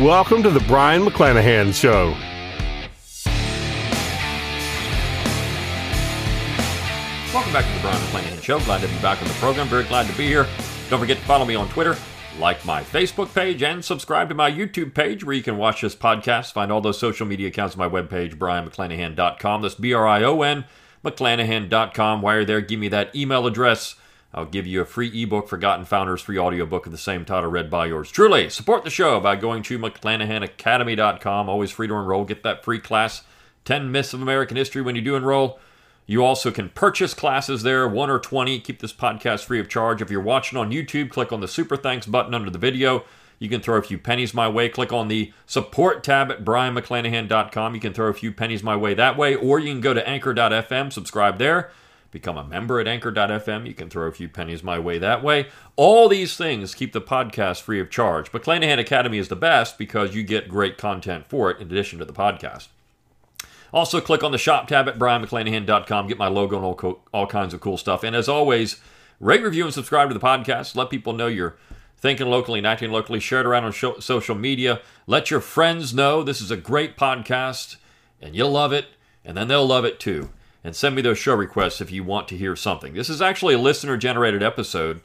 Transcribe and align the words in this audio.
Welcome 0.00 0.42
to 0.42 0.50
the 0.50 0.58
Brion 0.58 1.04
McClanahan 1.04 1.72
Show. 1.72 2.06
Welcome 7.32 7.52
back 7.52 7.64
to 7.64 7.72
the 7.74 7.80
Brion 7.80 8.02
McClanahan 8.02 8.42
Show. 8.42 8.58
Glad 8.58 8.80
to 8.80 8.88
be 8.88 9.00
back 9.00 9.22
on 9.22 9.28
the 9.28 9.34
program. 9.34 9.68
Very 9.68 9.84
glad 9.84 10.08
to 10.08 10.12
be 10.18 10.26
here. 10.26 10.48
Don't 10.90 10.98
forget 10.98 11.18
to 11.18 11.22
follow 11.22 11.44
me 11.44 11.54
on 11.54 11.68
Twitter, 11.68 11.96
like 12.40 12.64
my 12.64 12.82
Facebook 12.82 13.32
page, 13.32 13.62
and 13.62 13.84
subscribe 13.84 14.28
to 14.30 14.34
my 14.34 14.50
YouTube 14.50 14.94
page 14.94 15.22
where 15.22 15.36
you 15.36 15.44
can 15.44 15.58
watch 15.58 15.82
this 15.82 15.94
podcast. 15.94 16.52
Find 16.52 16.72
all 16.72 16.80
those 16.80 16.98
social 16.98 17.24
media 17.24 17.46
accounts 17.46 17.76
on 17.76 17.78
my 17.78 17.88
webpage, 17.88 18.34
brionmcclanahan.com. 18.34 19.62
That's 19.62 19.76
B 19.76 19.92
R 19.92 20.08
I 20.08 20.24
O 20.24 20.42
N, 20.42 20.64
McClanahan.com. 21.04 22.20
While 22.20 22.34
you're 22.34 22.44
there, 22.44 22.60
give 22.60 22.80
me 22.80 22.88
that 22.88 23.14
email 23.14 23.46
address 23.46 23.94
I'll 24.34 24.44
give 24.44 24.66
you 24.66 24.80
a 24.80 24.84
free 24.84 25.22
ebook, 25.22 25.48
Forgotten 25.48 25.84
Founders, 25.84 26.20
free 26.20 26.38
audiobook 26.38 26.86
of 26.86 26.92
the 26.92 26.98
same 26.98 27.24
title, 27.24 27.48
read 27.48 27.70
by 27.70 27.86
yours 27.86 28.10
truly. 28.10 28.50
Support 28.50 28.82
the 28.82 28.90
show 28.90 29.20
by 29.20 29.36
going 29.36 29.62
to 29.62 29.78
McClanahanacademy.com. 29.78 31.48
Always 31.48 31.70
free 31.70 31.86
to 31.86 31.94
enroll. 31.94 32.24
Get 32.24 32.42
that 32.42 32.64
free 32.64 32.80
class, 32.80 33.22
10 33.64 33.92
Myths 33.92 34.12
of 34.12 34.20
American 34.20 34.56
History, 34.56 34.82
when 34.82 34.96
you 34.96 35.02
do 35.02 35.14
enroll. 35.14 35.60
You 36.06 36.24
also 36.24 36.50
can 36.50 36.68
purchase 36.68 37.14
classes 37.14 37.62
there, 37.62 37.86
one 37.86 38.10
or 38.10 38.18
20. 38.18 38.58
Keep 38.58 38.80
this 38.80 38.92
podcast 38.92 39.44
free 39.44 39.60
of 39.60 39.68
charge. 39.68 40.02
If 40.02 40.10
you're 40.10 40.20
watching 40.20 40.58
on 40.58 40.72
YouTube, 40.72 41.10
click 41.10 41.32
on 41.32 41.40
the 41.40 41.48
Super 41.48 41.76
Thanks 41.76 42.06
button 42.06 42.34
under 42.34 42.50
the 42.50 42.58
video. 42.58 43.04
You 43.38 43.48
can 43.48 43.60
throw 43.60 43.76
a 43.76 43.82
few 43.82 43.98
pennies 43.98 44.34
my 44.34 44.48
way. 44.48 44.68
Click 44.68 44.92
on 44.92 45.06
the 45.06 45.32
support 45.46 46.02
tab 46.02 46.32
at 46.32 46.44
brionmcclanahan.com. 46.44 47.74
You 47.74 47.80
can 47.80 47.94
throw 47.94 48.08
a 48.08 48.14
few 48.14 48.32
pennies 48.32 48.64
my 48.64 48.74
way 48.74 48.94
that 48.94 49.16
way, 49.16 49.36
or 49.36 49.60
you 49.60 49.70
can 49.70 49.80
go 49.80 49.94
to 49.94 50.06
anchor.fm, 50.06 50.92
subscribe 50.92 51.38
there 51.38 51.70
become 52.14 52.38
a 52.38 52.44
member 52.44 52.80
at 52.80 52.86
anchor.fm. 52.88 53.66
You 53.66 53.74
can 53.74 53.90
throw 53.90 54.06
a 54.06 54.12
few 54.12 54.28
pennies 54.28 54.62
my 54.62 54.78
way 54.78 54.98
that 54.98 55.22
way. 55.22 55.48
All 55.76 56.08
these 56.08 56.36
things 56.36 56.74
keep 56.74 56.92
the 56.92 57.00
podcast 57.02 57.60
free 57.60 57.80
of 57.80 57.90
charge. 57.90 58.32
But 58.32 58.44
McClanahan 58.44 58.78
Academy 58.78 59.18
is 59.18 59.28
the 59.28 59.36
best 59.36 59.76
because 59.76 60.14
you 60.14 60.22
get 60.22 60.48
great 60.48 60.78
content 60.78 61.26
for 61.26 61.50
it 61.50 61.60
in 61.60 61.66
addition 61.66 61.98
to 61.98 62.04
the 62.06 62.12
podcast. 62.12 62.68
Also, 63.72 64.00
click 64.00 64.22
on 64.22 64.30
the 64.30 64.38
shop 64.38 64.68
tab 64.68 64.88
at 64.88 64.96
brionmcclanahan.com. 64.96 66.06
Get 66.06 66.16
my 66.16 66.28
logo 66.28 66.56
and 66.56 66.64
all, 66.64 66.76
co- 66.76 67.00
all 67.12 67.26
kinds 67.26 67.52
of 67.52 67.60
cool 67.60 67.76
stuff. 67.76 68.04
And 68.04 68.14
as 68.14 68.28
always, 68.28 68.80
rate, 69.18 69.42
review, 69.42 69.64
and 69.64 69.74
subscribe 69.74 70.08
to 70.08 70.14
the 70.14 70.20
podcast. 70.20 70.76
Let 70.76 70.90
people 70.90 71.12
know 71.12 71.26
you're 71.26 71.56
thinking 71.96 72.28
locally 72.28 72.60
and 72.60 72.66
acting 72.66 72.92
locally. 72.92 73.18
Share 73.18 73.40
it 73.40 73.46
around 73.46 73.64
on 73.64 73.72
show- 73.72 73.98
social 73.98 74.36
media. 74.36 74.80
Let 75.08 75.32
your 75.32 75.40
friends 75.40 75.92
know 75.92 76.22
this 76.22 76.40
is 76.40 76.52
a 76.52 76.56
great 76.56 76.96
podcast 76.96 77.76
and 78.22 78.36
you'll 78.36 78.52
love 78.52 78.72
it, 78.72 78.86
and 79.24 79.36
then 79.36 79.48
they'll 79.48 79.66
love 79.66 79.84
it 79.84 79.98
too 79.98 80.30
and 80.64 80.74
send 80.74 80.96
me 80.96 81.02
those 81.02 81.18
show 81.18 81.34
requests 81.34 81.80
if 81.80 81.92
you 81.92 82.02
want 82.02 82.26
to 82.28 82.36
hear 82.36 82.56
something. 82.56 82.94
This 82.94 83.10
is 83.10 83.20
actually 83.20 83.54
a 83.54 83.58
listener 83.58 83.96
generated 83.96 84.42
episode 84.42 85.02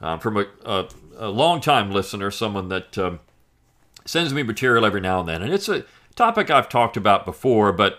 um, 0.00 0.20
from 0.20 0.36
a, 0.36 0.46
a, 0.64 0.88
a 1.18 1.28
long-time 1.28 1.90
listener, 1.90 2.30
someone 2.30 2.68
that 2.68 2.96
um, 2.96 3.20
sends 4.06 4.32
me 4.32 4.44
material 4.44 4.86
every 4.86 5.00
now 5.00 5.20
and 5.20 5.28
then. 5.28 5.42
And 5.42 5.52
it's 5.52 5.68
a 5.68 5.84
topic 6.14 6.48
I've 6.48 6.68
talked 6.68 6.96
about 6.96 7.24
before, 7.24 7.72
but 7.72 7.98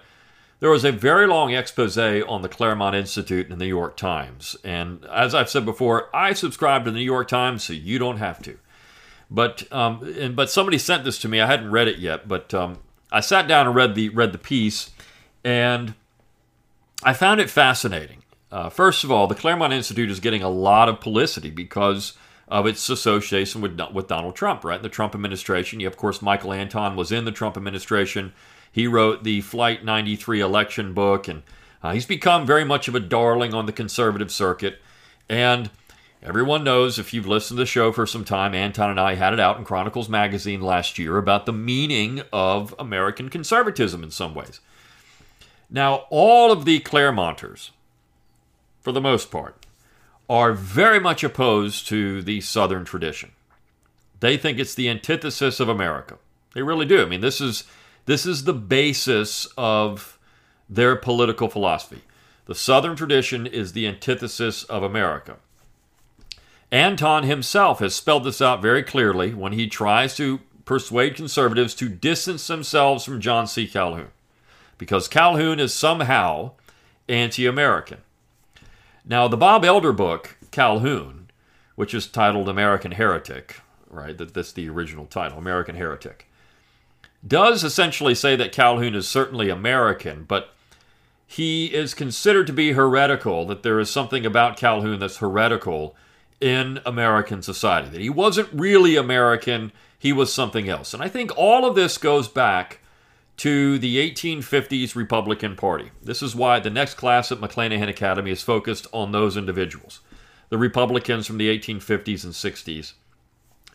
there 0.61 0.69
was 0.69 0.85
a 0.85 0.91
very 0.91 1.27
long 1.27 1.53
expose 1.53 1.97
on 1.97 2.43
the 2.43 2.49
Claremont 2.49 2.95
Institute 2.95 3.49
in 3.49 3.57
the 3.57 3.65
New 3.65 3.69
York 3.69 3.97
Times. 3.97 4.55
And 4.63 5.03
as 5.05 5.35
I've 5.35 5.49
said 5.49 5.65
before, 5.65 6.15
I 6.15 6.33
subscribe 6.33 6.85
to 6.85 6.91
the 6.91 6.97
New 6.97 7.03
York 7.03 7.27
Times, 7.27 7.63
so 7.63 7.73
you 7.73 7.99
don't 7.99 8.17
have 8.17 8.41
to. 8.43 8.57
But 9.29 9.71
um, 9.71 10.03
and, 10.19 10.35
but 10.35 10.51
somebody 10.51 10.77
sent 10.77 11.03
this 11.03 11.17
to 11.19 11.29
me. 11.29 11.41
I 11.41 11.47
hadn't 11.47 11.71
read 11.71 11.87
it 11.87 11.97
yet, 11.97 12.27
but 12.27 12.53
um, 12.53 12.79
I 13.11 13.21
sat 13.21 13.47
down 13.47 13.65
and 13.65 13.75
read 13.75 13.95
the 13.95 14.09
read 14.09 14.33
the 14.33 14.37
piece, 14.37 14.91
and 15.43 15.95
I 17.03 17.13
found 17.13 17.39
it 17.39 17.49
fascinating. 17.49 18.21
Uh, 18.51 18.69
first 18.69 19.03
of 19.03 19.11
all, 19.11 19.25
the 19.25 19.35
Claremont 19.35 19.73
Institute 19.73 20.11
is 20.11 20.19
getting 20.19 20.43
a 20.43 20.49
lot 20.49 20.87
of 20.87 20.99
publicity 20.99 21.49
because 21.49 22.13
of 22.47 22.67
its 22.67 22.87
association 22.89 23.61
with, 23.61 23.79
with 23.91 24.07
Donald 24.07 24.35
Trump, 24.35 24.63
right? 24.63 24.81
The 24.81 24.89
Trump 24.89 25.15
administration. 25.15 25.79
You, 25.79 25.87
of 25.87 25.97
course, 25.97 26.21
Michael 26.21 26.53
Anton 26.53 26.95
was 26.95 27.11
in 27.11 27.25
the 27.25 27.31
Trump 27.31 27.57
administration. 27.57 28.33
He 28.71 28.85
wrote 28.85 29.23
the 29.23 29.41
Flight 29.41 29.83
93 29.83 30.41
election 30.41 30.93
book, 30.93 31.27
and 31.27 31.41
uh, 31.81 31.93
he's 31.93 32.05
become 32.05 32.45
very 32.45 32.65
much 32.65 32.87
of 32.87 32.93
a 32.93 32.99
darling 32.99 33.53
on 33.53 33.65
the 33.65 33.71
conservative 33.71 34.31
circuit. 34.31 34.79
And 35.27 35.71
everyone 36.21 36.63
knows, 36.63 36.99
if 36.99 37.13
you've 37.13 37.27
listened 37.27 37.57
to 37.57 37.63
the 37.63 37.65
show 37.65 37.91
for 37.91 38.05
some 38.05 38.25
time, 38.25 38.53
Anton 38.53 38.91
and 38.91 38.99
I 38.99 39.15
had 39.15 39.33
it 39.33 39.39
out 39.39 39.57
in 39.57 39.65
Chronicles 39.65 40.09
Magazine 40.09 40.61
last 40.61 40.99
year 40.99 41.17
about 41.17 41.47
the 41.47 41.53
meaning 41.53 42.21
of 42.31 42.75
American 42.77 43.29
conservatism 43.29 44.03
in 44.03 44.11
some 44.11 44.35
ways. 44.35 44.59
Now, 45.71 46.05
all 46.09 46.51
of 46.51 46.65
the 46.65 46.81
Claremonters, 46.81 47.71
for 48.81 48.91
the 48.91 48.99
most 48.99 49.31
part, 49.31 49.65
are 50.29 50.51
very 50.51 50.99
much 50.99 51.23
opposed 51.23 51.87
to 51.87 52.21
the 52.21 52.41
Southern 52.41 52.83
tradition. 52.83 53.31
They 54.19 54.35
think 54.35 54.59
it's 54.59 54.75
the 54.75 54.89
antithesis 54.89 55.61
of 55.61 55.69
America. 55.69 56.17
They 56.53 56.61
really 56.61 56.85
do. 56.85 57.01
I 57.01 57.05
mean, 57.05 57.21
this 57.21 57.39
is 57.39 57.63
this 58.05 58.25
is 58.25 58.43
the 58.43 58.53
basis 58.53 59.47
of 59.57 60.19
their 60.69 60.95
political 60.95 61.47
philosophy. 61.47 62.01
The 62.45 62.55
Southern 62.55 62.95
tradition 62.97 63.47
is 63.47 63.71
the 63.71 63.87
antithesis 63.87 64.63
of 64.65 64.83
America. 64.83 65.37
Anton 66.71 67.23
himself 67.23 67.79
has 67.79 67.95
spelled 67.95 68.25
this 68.25 68.41
out 68.41 68.61
very 68.61 68.83
clearly 68.83 69.33
when 69.33 69.53
he 69.53 69.67
tries 69.67 70.15
to 70.17 70.39
persuade 70.65 71.15
conservatives 71.15 71.75
to 71.75 71.89
distance 71.89 72.45
themselves 72.47 73.05
from 73.05 73.21
John 73.21 73.47
C. 73.47 73.67
Calhoun 73.67 74.09
because 74.81 75.07
Calhoun 75.07 75.59
is 75.59 75.71
somehow 75.71 76.53
anti 77.07 77.45
American. 77.45 77.99
Now, 79.05 79.27
the 79.27 79.37
Bob 79.37 79.63
Elder 79.63 79.93
book, 79.93 80.39
Calhoun, 80.49 81.29
which 81.75 81.93
is 81.93 82.07
titled 82.07 82.49
American 82.49 82.93
Heretic, 82.93 83.57
right? 83.91 84.17
That, 84.17 84.33
that's 84.33 84.51
the 84.51 84.67
original 84.69 85.05
title, 85.05 85.37
American 85.37 85.75
Heretic, 85.75 86.27
does 87.25 87.63
essentially 87.63 88.15
say 88.15 88.35
that 88.35 88.51
Calhoun 88.51 88.95
is 88.95 89.07
certainly 89.07 89.51
American, 89.51 90.23
but 90.23 90.55
he 91.27 91.67
is 91.67 91.93
considered 91.93 92.47
to 92.47 92.53
be 92.53 92.71
heretical, 92.71 93.45
that 93.45 93.61
there 93.61 93.79
is 93.79 93.91
something 93.91 94.25
about 94.25 94.57
Calhoun 94.57 94.97
that's 94.97 95.17
heretical 95.17 95.95
in 96.39 96.79
American 96.87 97.43
society, 97.43 97.89
that 97.89 98.01
he 98.01 98.09
wasn't 98.09 98.49
really 98.51 98.95
American, 98.95 99.73
he 99.99 100.11
was 100.11 100.33
something 100.33 100.67
else. 100.67 100.91
And 100.91 101.03
I 101.03 101.07
think 101.07 101.31
all 101.37 101.67
of 101.67 101.75
this 101.75 101.99
goes 101.99 102.27
back 102.27 102.79
to 103.37 103.79
the 103.79 103.97
1850s 104.11 104.95
Republican 104.95 105.55
Party. 105.55 105.91
This 106.01 106.21
is 106.21 106.35
why 106.35 106.59
the 106.59 106.69
next 106.69 106.95
class 106.95 107.31
at 107.31 107.39
McClanahan 107.39 107.89
Academy 107.89 108.31
is 108.31 108.43
focused 108.43 108.87
on 108.91 109.11
those 109.11 109.35
individuals, 109.35 110.01
the 110.49 110.57
Republicans 110.57 111.25
from 111.27 111.37
the 111.37 111.49
1850s 111.57 112.23
and 112.23 112.33
60s. 112.33 112.93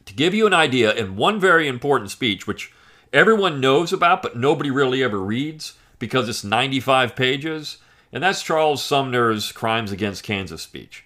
To 0.04 0.14
give 0.14 0.34
you 0.34 0.46
an 0.46 0.54
idea, 0.54 0.94
in 0.94 1.16
one 1.16 1.40
very 1.40 1.66
important 1.66 2.10
speech, 2.10 2.46
which 2.46 2.72
everyone 3.12 3.60
knows 3.60 3.92
about 3.92 4.22
but 4.22 4.36
nobody 4.36 4.70
really 4.70 5.02
ever 5.02 5.18
reads 5.18 5.74
because 5.98 6.28
it's 6.28 6.44
95 6.44 7.16
pages, 7.16 7.78
and 8.12 8.22
that's 8.22 8.42
Charles 8.42 8.84
Sumner's 8.84 9.50
Crimes 9.50 9.90
Against 9.90 10.22
Kansas 10.22 10.62
speech. 10.62 11.04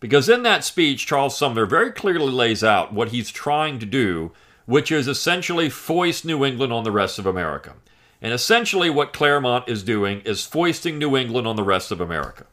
Because 0.00 0.28
in 0.28 0.42
that 0.44 0.64
speech, 0.64 1.06
Charles 1.06 1.36
Sumner 1.36 1.66
very 1.66 1.90
clearly 1.90 2.32
lays 2.32 2.62
out 2.62 2.92
what 2.92 3.08
he's 3.08 3.30
trying 3.30 3.78
to 3.78 3.86
do 3.86 4.32
which 4.68 4.92
is 4.92 5.08
essentially 5.08 5.70
foist 5.70 6.26
New 6.26 6.44
England 6.44 6.74
on 6.74 6.84
the 6.84 6.92
rest 6.92 7.18
of 7.18 7.24
America. 7.24 7.72
And 8.20 8.34
essentially, 8.34 8.90
what 8.90 9.14
Claremont 9.14 9.66
is 9.66 9.82
doing 9.82 10.20
is 10.26 10.44
foisting 10.44 10.98
New 10.98 11.16
England 11.16 11.46
on 11.46 11.56
the 11.56 11.62
rest 11.62 11.90
of 11.90 12.02
America. 12.02 12.44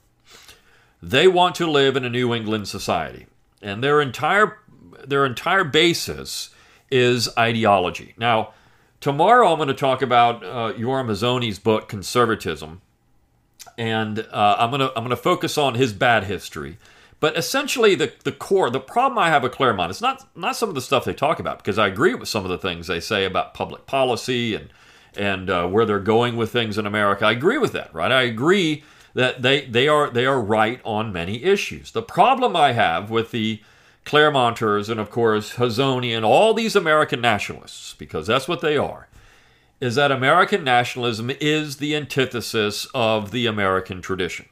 They 1.04 1.28
want 1.28 1.56
to 1.56 1.68
live 1.68 1.98
in 1.98 2.06
a 2.06 2.10
New 2.10 2.34
England 2.34 2.70
society, 2.70 3.28
and 3.62 3.84
their 3.84 4.00
entire 4.00 4.60
their 5.06 5.26
entire 5.26 5.66
basis 5.66 6.52
is 6.90 7.28
ideology. 7.38 8.14
Now, 8.16 8.54
tomorrow 9.02 9.52
I'm 9.52 9.58
going 9.58 9.68
to 9.68 9.74
talk 9.74 10.02
about 10.02 10.42
uh, 10.42 10.72
Yoram 10.72 11.08
Hazony's 11.08 11.60
book 11.60 11.90
Conservatism, 11.90 12.80
and 13.78 14.20
uh, 14.32 14.56
I'm 14.58 14.70
going 14.70 14.80
to 14.80 14.88
I'm 14.96 15.04
going 15.04 15.10
to 15.10 15.18
focus 15.18 15.58
on 15.58 15.76
his 15.76 15.92
bad 15.92 16.24
history. 16.24 16.78
But 17.20 17.38
essentially, 17.38 17.96
the, 17.96 18.12
the 18.24 18.32
core, 18.32 18.70
the 18.70 18.80
problem 18.80 19.18
I 19.18 19.30
have 19.30 19.44
with 19.44 19.54
Claremont 19.54 19.92
is 19.92 20.02
not 20.02 20.28
not 20.36 20.56
some 20.56 20.70
of 20.70 20.76
the 20.76 20.82
stuff 20.82 21.06
they 21.06 21.14
talk 21.14 21.40
about 21.40 21.60
because 21.60 21.78
I 21.78 21.88
agree 21.88 22.14
with 22.14 22.30
some 22.30 22.44
of 22.44 22.50
the 22.50 22.58
things 22.58 22.88
they 22.88 23.00
say 23.00 23.26
about 23.26 23.54
public 23.54 23.86
policy 23.86 24.54
and 24.54 24.70
and 25.18 25.50
uh, 25.50 25.68
where 25.68 25.86
they're 25.86 26.00
going 26.00 26.36
with 26.36 26.52
things 26.52 26.78
in 26.78 26.86
America. 26.86 27.26
I 27.26 27.32
agree 27.32 27.58
with 27.58 27.72
that, 27.72 27.94
right? 27.94 28.12
I 28.12 28.24
agree 28.24 28.84
that 29.14 29.42
they 29.42 29.66
they 29.66 29.88
are 29.88 30.10
they 30.10 30.26
are 30.26 30.42
right 30.42 30.82
on 30.84 31.14
many 31.14 31.44
issues. 31.44 31.92
The 31.92 32.02
problem 32.02 32.56
I 32.56 32.74
have 32.74 33.10
with 33.10 33.32
the 33.32 33.62
Claremonters 34.04 34.90
and 34.90 35.00
of 35.00 35.10
course 35.10 35.56
Hazony 35.56 36.16
and 36.16 36.26
all 36.26 36.54
these 36.54 36.76
American 36.76 37.22
nationalists, 37.22 37.96
because 37.96 38.28
that's 38.28 38.48
what 38.48 38.62
they 38.62 38.78
are, 38.78 39.08
is 39.80 39.96
that 39.96 40.12
American 40.12 40.64
nationalism 40.64 41.32
is 41.40 41.78
the 41.78 41.96
antithesis 41.96 42.88
of 42.94 43.32
the 43.32 43.48
American 43.48 44.02
tradition. 44.02 44.48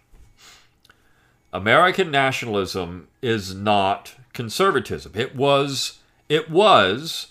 American 1.53 2.09
nationalism 2.09 3.07
is 3.21 3.53
not 3.53 4.15
conservatism. 4.33 5.11
It 5.15 5.35
was 5.35 6.00
it 6.27 6.50
was 6.50 7.27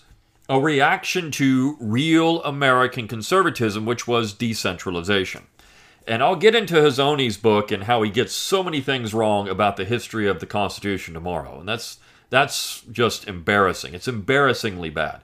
a 0.47 0.59
reaction 0.59 1.29
to 1.31 1.77
real 1.79 2.41
American 2.43 3.07
conservatism, 3.07 3.85
which 3.85 4.07
was 4.07 4.33
decentralization. 4.33 5.43
And 6.07 6.21
I'll 6.21 6.35
get 6.35 6.55
into 6.55 6.75
Hazony's 6.75 7.37
book 7.37 7.71
and 7.71 7.83
how 7.83 8.01
he 8.01 8.09
gets 8.09 8.33
so 8.33 8.63
many 8.63 8.81
things 8.81 9.13
wrong 9.13 9.47
about 9.47 9.77
the 9.77 9.85
history 9.85 10.27
of 10.27 10.39
the 10.39 10.45
Constitution 10.45 11.13
tomorrow. 11.13 11.59
And 11.59 11.67
that's 11.67 11.97
that's 12.29 12.81
just 12.91 13.27
embarrassing. 13.27 13.93
It's 13.93 14.07
embarrassingly 14.07 14.89
bad. 14.89 15.21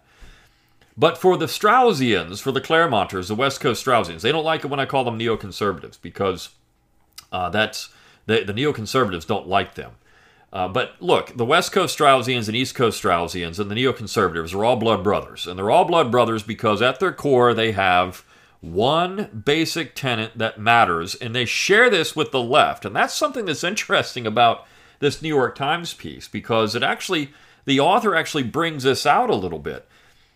But 0.97 1.17
for 1.17 1.37
the 1.37 1.45
Straussians, 1.45 2.41
for 2.41 2.51
the 2.51 2.59
Claremonters, 2.59 3.29
the 3.29 3.35
West 3.35 3.61
Coast 3.61 3.85
Straussians, 3.85 4.21
they 4.21 4.33
don't 4.33 4.43
like 4.43 4.65
it 4.65 4.67
when 4.69 4.81
I 4.81 4.85
call 4.85 5.05
them 5.05 5.17
neoconservatives 5.17 5.97
because 6.01 6.49
uh, 7.31 7.49
that's 7.49 7.89
the, 8.29 8.43
the 8.43 8.53
neoconservatives 8.53 9.25
don't 9.25 9.47
like 9.47 9.73
them. 9.73 9.93
Uh, 10.53 10.67
but 10.67 10.93
look, 10.99 11.35
the 11.35 11.45
West 11.45 11.71
Coast 11.71 11.97
Straussians 11.97 12.47
and 12.47 12.55
East 12.55 12.75
Coast 12.75 13.01
Straussians 13.01 13.59
and 13.59 13.71
the 13.71 13.75
neoconservatives 13.75 14.53
are 14.53 14.63
all 14.63 14.75
blood 14.75 15.03
brothers. 15.03 15.47
And 15.47 15.57
they're 15.57 15.71
all 15.71 15.85
blood 15.85 16.11
brothers 16.11 16.43
because 16.43 16.81
at 16.81 16.99
their 16.99 17.11
core 17.11 17.55
they 17.55 17.71
have 17.71 18.23
one 18.61 19.41
basic 19.45 19.95
tenet 19.95 20.33
that 20.35 20.59
matters, 20.59 21.15
and 21.15 21.33
they 21.33 21.45
share 21.45 21.89
this 21.89 22.15
with 22.15 22.31
the 22.31 22.43
left. 22.43 22.83
And 22.85 22.95
that's 22.95 23.13
something 23.15 23.45
that's 23.45 23.63
interesting 23.63 24.27
about 24.27 24.67
this 24.99 25.21
New 25.21 25.29
York 25.29 25.55
Times 25.55 25.93
piece 25.93 26.27
because 26.27 26.75
it 26.75 26.83
actually, 26.83 27.31
the 27.65 27.79
author 27.79 28.15
actually 28.15 28.43
brings 28.43 28.83
this 28.83 29.05
out 29.05 29.29
a 29.29 29.35
little 29.35 29.59
bit. 29.59 29.87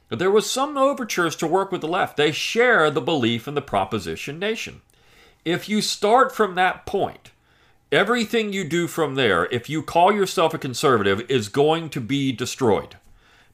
There 0.10 0.32
was 0.32 0.50
some 0.50 0.78
overtures 0.78 1.36
to 1.38 1.48
work 1.48 1.72
with 1.72 1.82
the 1.82 1.88
left. 1.88 2.18
They 2.18 2.32
share 2.32 2.90
the 2.90 3.02
belief 3.02 3.48
in 3.48 3.56
the 3.56 3.62
proposition 3.62 4.40
nation. 4.40 4.82
If 5.44 5.68
you 5.68 5.82
start 5.82 6.34
from 6.34 6.56
that 6.56 6.86
point, 6.86 7.32
everything 7.94 8.52
you 8.52 8.64
do 8.64 8.88
from 8.88 9.16
there, 9.16 9.46
if 9.46 9.70
you 9.70 9.82
call 9.82 10.12
yourself 10.12 10.54
a 10.54 10.58
conservative, 10.58 11.22
is 11.30 11.48
going 11.48 11.90
to 11.92 12.02
be 12.02 12.32
destroyed. 12.32 12.98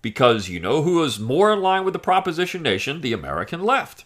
Because 0.02 0.48
you 0.48 0.60
know 0.60 0.82
who 0.82 1.04
is 1.04 1.20
more 1.20 1.52
in 1.52 1.62
line 1.62 1.84
with 1.84 1.94
the 1.94 2.00
proposition 2.00 2.64
nation? 2.64 3.02
The 3.02 3.14
American 3.14 3.62
left. 3.62 4.06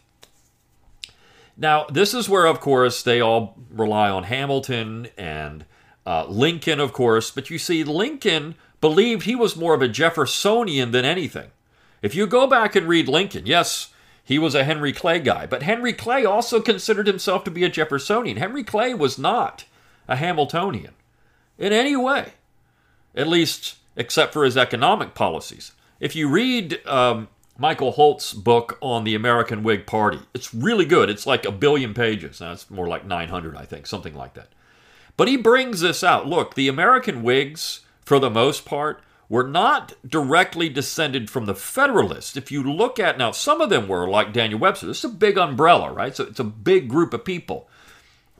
Now, 1.55 1.85
this 1.85 2.13
is 2.13 2.27
where, 2.27 2.47
of 2.47 2.59
course, 2.59 3.03
they 3.03 3.21
all 3.21 3.55
rely 3.69 4.09
on 4.09 4.23
Hamilton 4.23 5.07
and 5.17 5.65
uh, 6.05 6.25
Lincoln, 6.25 6.79
of 6.79 6.93
course, 6.93 7.29
but 7.29 7.49
you 7.49 7.59
see, 7.59 7.83
Lincoln 7.83 8.55
believed 8.81 9.23
he 9.23 9.35
was 9.35 9.55
more 9.55 9.75
of 9.75 9.81
a 9.81 9.87
Jeffersonian 9.87 10.91
than 10.91 11.05
anything. 11.05 11.51
If 12.01 12.15
you 12.15 12.27
go 12.27 12.47
back 12.47 12.75
and 12.75 12.87
read 12.87 13.07
Lincoln, 13.07 13.45
yes, 13.45 13.91
he 14.23 14.39
was 14.39 14.55
a 14.55 14.63
Henry 14.63 14.91
Clay 14.91 15.19
guy, 15.19 15.45
but 15.45 15.63
Henry 15.63 15.93
Clay 15.93 16.25
also 16.25 16.59
considered 16.59 17.07
himself 17.07 17.43
to 17.43 17.51
be 17.51 17.63
a 17.63 17.69
Jeffersonian. 17.69 18.37
Henry 18.37 18.63
Clay 18.63 18.93
was 18.93 19.17
not 19.17 19.65
a 20.07 20.15
Hamiltonian 20.15 20.93
in 21.57 21.73
any 21.73 21.95
way, 21.95 22.33
at 23.15 23.27
least 23.27 23.77
except 23.95 24.33
for 24.33 24.43
his 24.43 24.57
economic 24.57 25.13
policies. 25.13 25.71
If 25.99 26.15
you 26.15 26.27
read 26.27 26.85
um, 26.87 27.29
Michael 27.57 27.91
Holt's 27.91 28.33
book 28.33 28.77
on 28.81 29.03
the 29.03 29.15
American 29.15 29.63
Whig 29.63 29.85
Party, 29.85 30.19
it's 30.33 30.53
really 30.53 30.85
good. 30.85 31.09
It's 31.09 31.27
like 31.27 31.45
a 31.45 31.51
billion 31.51 31.93
pages. 31.93 32.39
That's 32.39 32.69
more 32.69 32.87
like 32.87 33.05
900, 33.05 33.55
I 33.55 33.65
think, 33.65 33.85
something 33.85 34.15
like 34.15 34.33
that. 34.33 34.49
But 35.15 35.27
he 35.27 35.37
brings 35.37 35.81
this 35.81 36.03
out. 36.03 36.27
Look, 36.27 36.55
the 36.55 36.67
American 36.67 37.21
Whigs, 37.21 37.81
for 38.01 38.19
the 38.19 38.31
most 38.31 38.65
part, 38.65 39.01
were 39.29 39.47
not 39.47 39.93
directly 40.07 40.69
descended 40.69 41.29
from 41.29 41.45
the 41.45 41.55
Federalists. 41.55 42.35
If 42.35 42.51
you 42.51 42.63
look 42.63 42.99
at 42.99 43.17
now, 43.17 43.31
some 43.31 43.61
of 43.61 43.69
them 43.69 43.87
were 43.87 44.07
like 44.07 44.33
Daniel 44.33 44.59
Webster. 44.59 44.87
This 44.87 44.99
is 44.99 45.05
a 45.05 45.09
big 45.09 45.37
umbrella, 45.37 45.91
right? 45.91 46.15
So 46.15 46.25
it's 46.25 46.39
a 46.39 46.43
big 46.43 46.89
group 46.89 47.13
of 47.13 47.23
people. 47.23 47.69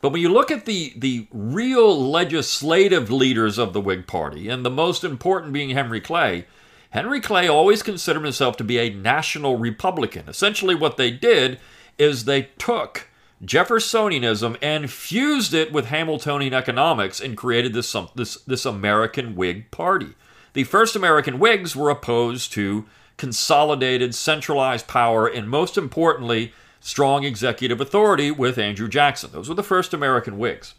But 0.03 0.11
when 0.11 0.21
you 0.21 0.27
look 0.27 0.51
at 0.51 0.65
the, 0.65 0.91
the 0.97 1.27
real 1.31 1.97
legislative 2.11 3.09
leaders 3.09 3.57
of 3.57 3.71
the 3.71 3.79
Whig 3.79 4.05
Party, 4.05 4.49
and 4.49 4.65
the 4.65 4.69
most 4.69 5.05
important 5.05 5.53
being 5.53 5.69
Henry 5.69 6.01
Clay, 6.01 6.45
Henry 6.89 7.21
Clay 7.21 7.47
always 7.47 7.81
considered 7.81 8.23
himself 8.23 8.57
to 8.57 8.65
be 8.65 8.79
a 8.79 8.89
national 8.89 9.57
Republican. 9.57 10.27
Essentially, 10.27 10.75
what 10.75 10.97
they 10.97 11.09
did 11.09 11.57
is 11.97 12.25
they 12.25 12.49
took 12.57 13.07
Jeffersonianism 13.45 14.57
and 14.61 14.91
fused 14.91 15.53
it 15.53 15.71
with 15.71 15.85
Hamiltonian 15.85 16.53
economics 16.53 17.21
and 17.21 17.37
created 17.37 17.71
this, 17.71 17.95
this, 18.13 18.35
this 18.41 18.65
American 18.65 19.37
Whig 19.37 19.71
Party. 19.71 20.15
The 20.51 20.65
first 20.65 20.97
American 20.97 21.39
Whigs 21.39 21.77
were 21.77 21.89
opposed 21.89 22.51
to 22.51 22.83
consolidated, 23.15 24.13
centralized 24.13 24.85
power, 24.85 25.27
and 25.27 25.49
most 25.49 25.77
importantly, 25.77 26.51
strong 26.83 27.23
executive 27.23 27.79
authority 27.79 28.29
with 28.29 28.57
Andrew 28.57 28.89
Jackson. 28.89 29.31
Those 29.31 29.47
were 29.47 29.55
the 29.55 29.63
first 29.63 29.93
American 29.93 30.37
Whigs. 30.37 30.73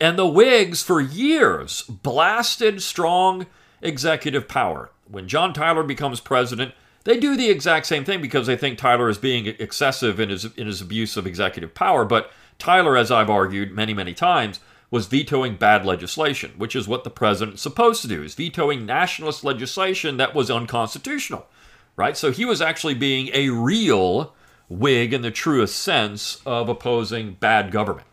And 0.00 0.18
the 0.18 0.26
Whigs, 0.26 0.82
for 0.82 1.00
years, 1.00 1.82
blasted 1.82 2.82
strong 2.82 3.46
executive 3.80 4.48
power. 4.48 4.90
When 5.08 5.28
John 5.28 5.52
Tyler 5.52 5.84
becomes 5.84 6.18
president, 6.18 6.74
they 7.04 7.20
do 7.20 7.36
the 7.36 7.50
exact 7.50 7.86
same 7.86 8.04
thing 8.04 8.20
because 8.20 8.48
they 8.48 8.56
think 8.56 8.78
Tyler 8.78 9.08
is 9.08 9.16
being 9.16 9.46
excessive 9.46 10.18
in 10.18 10.28
his, 10.28 10.46
in 10.56 10.66
his 10.66 10.80
abuse 10.80 11.16
of 11.16 11.26
executive 11.26 11.72
power. 11.72 12.04
But 12.04 12.32
Tyler, 12.58 12.96
as 12.96 13.12
I've 13.12 13.30
argued 13.30 13.70
many, 13.70 13.94
many 13.94 14.12
times, 14.12 14.58
was 14.90 15.06
vetoing 15.06 15.54
bad 15.54 15.86
legislation, 15.86 16.52
which 16.58 16.74
is 16.74 16.88
what 16.88 17.04
the 17.04 17.10
president's 17.10 17.62
supposed 17.62 18.02
to 18.02 18.08
do, 18.08 18.24
is 18.24 18.34
vetoing 18.34 18.86
nationalist 18.86 19.44
legislation 19.44 20.16
that 20.16 20.34
was 20.34 20.50
unconstitutional, 20.50 21.46
right? 21.94 22.16
So 22.16 22.32
he 22.32 22.44
was 22.44 22.60
actually 22.60 22.94
being 22.94 23.30
a 23.32 23.50
real 23.50 24.34
Whig 24.70 25.12
in 25.12 25.20
the 25.20 25.30
truest 25.30 25.76
sense 25.76 26.40
of 26.46 26.68
opposing 26.68 27.34
bad 27.34 27.70
government. 27.72 28.06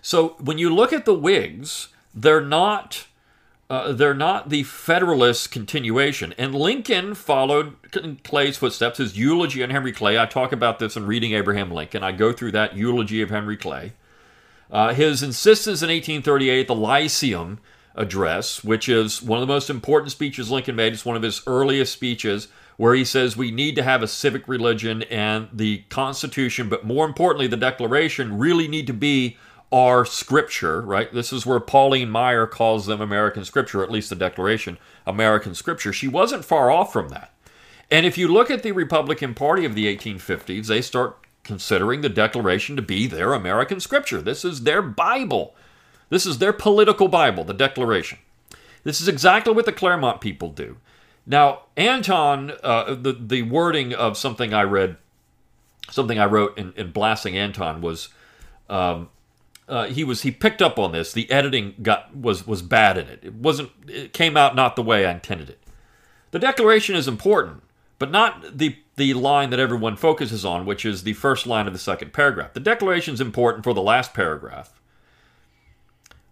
So 0.00 0.30
when 0.40 0.58
you 0.58 0.74
look 0.74 0.92
at 0.92 1.04
the 1.04 1.14
Whigs, 1.14 1.88
they're 2.14 2.40
not 2.40 3.06
uh, 3.70 3.92
they're 3.92 4.14
not 4.14 4.48
the 4.48 4.62
Federalist 4.62 5.50
continuation. 5.50 6.32
And 6.38 6.54
Lincoln 6.54 7.14
followed 7.14 7.76
Clay's 8.24 8.56
footsteps, 8.56 8.96
his 8.96 9.18
eulogy 9.18 9.62
on 9.62 9.68
Henry 9.68 9.92
Clay. 9.92 10.18
I 10.18 10.24
talk 10.24 10.52
about 10.52 10.78
this 10.78 10.96
in 10.96 11.04
Reading 11.04 11.34
Abraham 11.34 11.70
Lincoln. 11.70 12.02
I 12.02 12.12
go 12.12 12.32
through 12.32 12.52
that 12.52 12.74
eulogy 12.74 13.20
of 13.20 13.28
Henry 13.28 13.58
Clay. 13.58 13.92
Uh, 14.70 14.94
his 14.94 15.22
insistence 15.22 15.82
in 15.82 15.88
1838 15.88 16.66
the 16.66 16.74
Lyceum 16.74 17.58
address, 17.94 18.64
which 18.64 18.88
is 18.88 19.22
one 19.22 19.38
of 19.38 19.46
the 19.46 19.52
most 19.52 19.68
important 19.68 20.12
speeches 20.12 20.50
Lincoln 20.50 20.76
made. 20.76 20.94
It's 20.94 21.04
one 21.04 21.16
of 21.16 21.22
his 21.22 21.42
earliest 21.46 21.92
speeches 21.92 22.48
where 22.78 22.94
he 22.94 23.04
says 23.04 23.36
we 23.36 23.50
need 23.50 23.74
to 23.74 23.82
have 23.82 24.02
a 24.02 24.08
civic 24.08 24.46
religion 24.48 25.02
and 25.04 25.48
the 25.52 25.78
Constitution, 25.90 26.68
but 26.68 26.86
more 26.86 27.04
importantly, 27.04 27.48
the 27.48 27.56
Declaration 27.56 28.38
really 28.38 28.68
need 28.68 28.86
to 28.86 28.94
be 28.94 29.36
our 29.72 30.04
scripture, 30.04 30.80
right? 30.80 31.12
This 31.12 31.32
is 31.32 31.44
where 31.44 31.60
Pauline 31.60 32.08
Maier 32.08 32.48
calls 32.48 32.86
them 32.86 33.00
American 33.00 33.44
scripture, 33.44 33.82
at 33.82 33.90
least 33.90 34.10
the 34.10 34.16
Declaration, 34.16 34.78
American 35.06 35.56
scripture. 35.56 35.92
She 35.92 36.08
wasn't 36.08 36.44
far 36.44 36.70
off 36.70 36.92
from 36.92 37.08
that. 37.08 37.32
And 37.90 38.06
if 38.06 38.16
you 38.16 38.28
look 38.28 38.48
at 38.48 38.62
the 38.62 38.72
Republican 38.72 39.34
Party 39.34 39.64
of 39.64 39.74
the 39.74 39.94
1850s, 39.94 40.68
they 40.68 40.80
start 40.80 41.18
considering 41.42 42.00
the 42.00 42.08
Declaration 42.08 42.76
to 42.76 42.82
be 42.82 43.08
their 43.08 43.32
American 43.32 43.80
scripture. 43.80 44.22
This 44.22 44.44
is 44.44 44.62
their 44.62 44.82
Bible. 44.82 45.54
This 46.10 46.26
is 46.26 46.38
their 46.38 46.52
political 46.52 47.08
Bible, 47.08 47.42
the 47.42 47.54
Declaration. 47.54 48.18
This 48.84 49.00
is 49.00 49.08
exactly 49.08 49.52
what 49.52 49.64
the 49.66 49.72
Claremont 49.72 50.20
people 50.20 50.50
do. 50.50 50.76
Now, 51.28 51.64
Anton, 51.76 52.52
uh, 52.64 52.94
the, 52.94 53.12
the 53.12 53.42
wording 53.42 53.92
of 53.92 54.16
something 54.16 54.54
I 54.54 54.62
read, 54.62 54.96
something 55.90 56.18
I 56.18 56.24
wrote 56.24 56.56
in, 56.56 56.72
in 56.74 56.90
blasting 56.90 57.36
Anton 57.36 57.82
was 57.82 58.08
um, 58.70 59.10
uh, 59.68 59.84
he 59.84 60.04
was 60.04 60.22
he 60.22 60.30
picked 60.30 60.62
up 60.62 60.78
on 60.78 60.92
this. 60.92 61.12
The 61.12 61.30
editing 61.30 61.74
got 61.82 62.16
was 62.16 62.46
was 62.46 62.62
bad 62.62 62.96
in 62.96 63.08
it. 63.08 63.20
It 63.22 63.34
wasn't. 63.34 63.70
It 63.86 64.14
came 64.14 64.38
out 64.38 64.56
not 64.56 64.74
the 64.74 64.82
way 64.82 65.04
I 65.04 65.12
intended 65.12 65.50
it. 65.50 65.58
The 66.30 66.38
Declaration 66.38 66.96
is 66.96 67.06
important, 67.06 67.62
but 67.98 68.10
not 68.10 68.56
the 68.56 68.76
the 68.96 69.12
line 69.12 69.50
that 69.50 69.60
everyone 69.60 69.96
focuses 69.96 70.46
on, 70.46 70.64
which 70.64 70.86
is 70.86 71.02
the 71.02 71.12
first 71.12 71.46
line 71.46 71.66
of 71.66 71.74
the 71.74 71.78
second 71.78 72.14
paragraph. 72.14 72.54
The 72.54 72.60
Declaration 72.60 73.12
is 73.12 73.20
important 73.20 73.64
for 73.64 73.74
the 73.74 73.82
last 73.82 74.14
paragraph, 74.14 74.80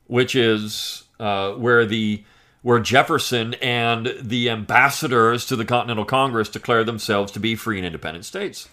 which 0.07 0.35
is 0.35 1.05
uh, 1.21 1.53
where 1.53 1.85
the 1.85 2.25
where 2.67 2.81
Jefferson 2.81 3.55
and 3.63 4.13
the 4.21 4.51
ambassadors 4.51 5.47
to 5.47 5.55
the 5.55 5.65
Continental 5.65 6.05
Congress 6.05 6.49
declare 6.49 6.83
themselves 6.83 7.31
to 7.31 7.39
be 7.39 7.55
free 7.55 7.77
and 7.77 7.87
independent 7.87 8.25
states. 8.25 8.69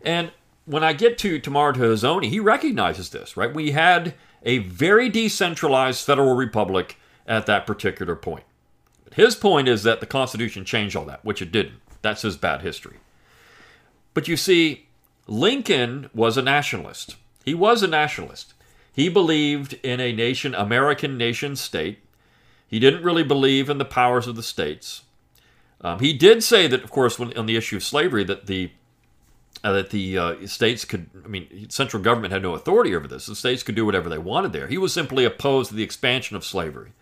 And 0.00 0.32
when 0.64 0.82
I 0.82 0.94
get 0.94 1.18
to 1.18 1.38
Tamar 1.38 1.74
Hazony, 1.74 2.30
he 2.30 2.40
recognizes 2.40 3.10
this, 3.10 3.36
right? 3.36 3.52
We 3.52 3.72
had 3.72 4.14
a 4.42 4.60
very 4.60 5.10
decentralized 5.10 6.02
federal 6.02 6.34
republic 6.34 6.96
at 7.26 7.44
that 7.44 7.66
particular 7.66 8.16
point. 8.16 8.44
His 9.12 9.34
point 9.34 9.68
is 9.68 9.82
that 9.82 10.00
the 10.00 10.06
Constitution 10.06 10.64
changed 10.64 10.96
all 10.96 11.04
that, 11.04 11.22
which 11.22 11.42
it 11.42 11.52
didn't. 11.52 11.82
That's 12.00 12.22
his 12.22 12.38
bad 12.38 12.62
history. 12.62 12.96
But 14.14 14.28
you 14.28 14.38
see, 14.38 14.86
Lincoln 15.26 16.08
was 16.14 16.38
a 16.38 16.42
nationalist. 16.42 17.16
He 17.44 17.52
was 17.52 17.82
a 17.82 17.86
nationalist. 17.86 18.54
He 18.90 19.10
believed 19.10 19.74
in 19.82 20.00
a 20.00 20.10
nation, 20.10 20.54
American 20.54 21.18
nation 21.18 21.54
state. 21.54 21.98
He 22.70 22.78
didn't 22.78 23.02
really 23.02 23.24
believe 23.24 23.68
in 23.68 23.78
the 23.78 23.84
powers 23.84 24.28
of 24.28 24.36
the 24.36 24.44
states. 24.44 25.02
Um, 25.80 25.98
he 25.98 26.12
did 26.12 26.44
say 26.44 26.68
that, 26.68 26.84
of 26.84 26.90
course, 26.90 27.18
when, 27.18 27.36
on 27.36 27.46
the 27.46 27.56
issue 27.56 27.76
of 27.76 27.82
slavery, 27.82 28.22
that 28.24 28.46
the 28.46 28.70
uh, 29.64 29.72
that 29.72 29.90
the 29.90 30.16
uh, 30.16 30.46
states 30.46 30.84
could, 30.84 31.10
I 31.22 31.28
mean, 31.28 31.68
central 31.68 32.02
government 32.02 32.32
had 32.32 32.42
no 32.42 32.54
authority 32.54 32.94
over 32.94 33.06
this. 33.06 33.26
The 33.26 33.34
states 33.34 33.62
could 33.62 33.74
do 33.74 33.84
whatever 33.84 34.08
they 34.08 34.16
wanted 34.16 34.52
there. 34.52 34.68
He 34.68 34.78
was 34.78 34.92
simply 34.92 35.24
opposed 35.24 35.68
to 35.70 35.74
the 35.74 35.82
expansion 35.82 36.36
of 36.36 36.44
slavery 36.44 36.92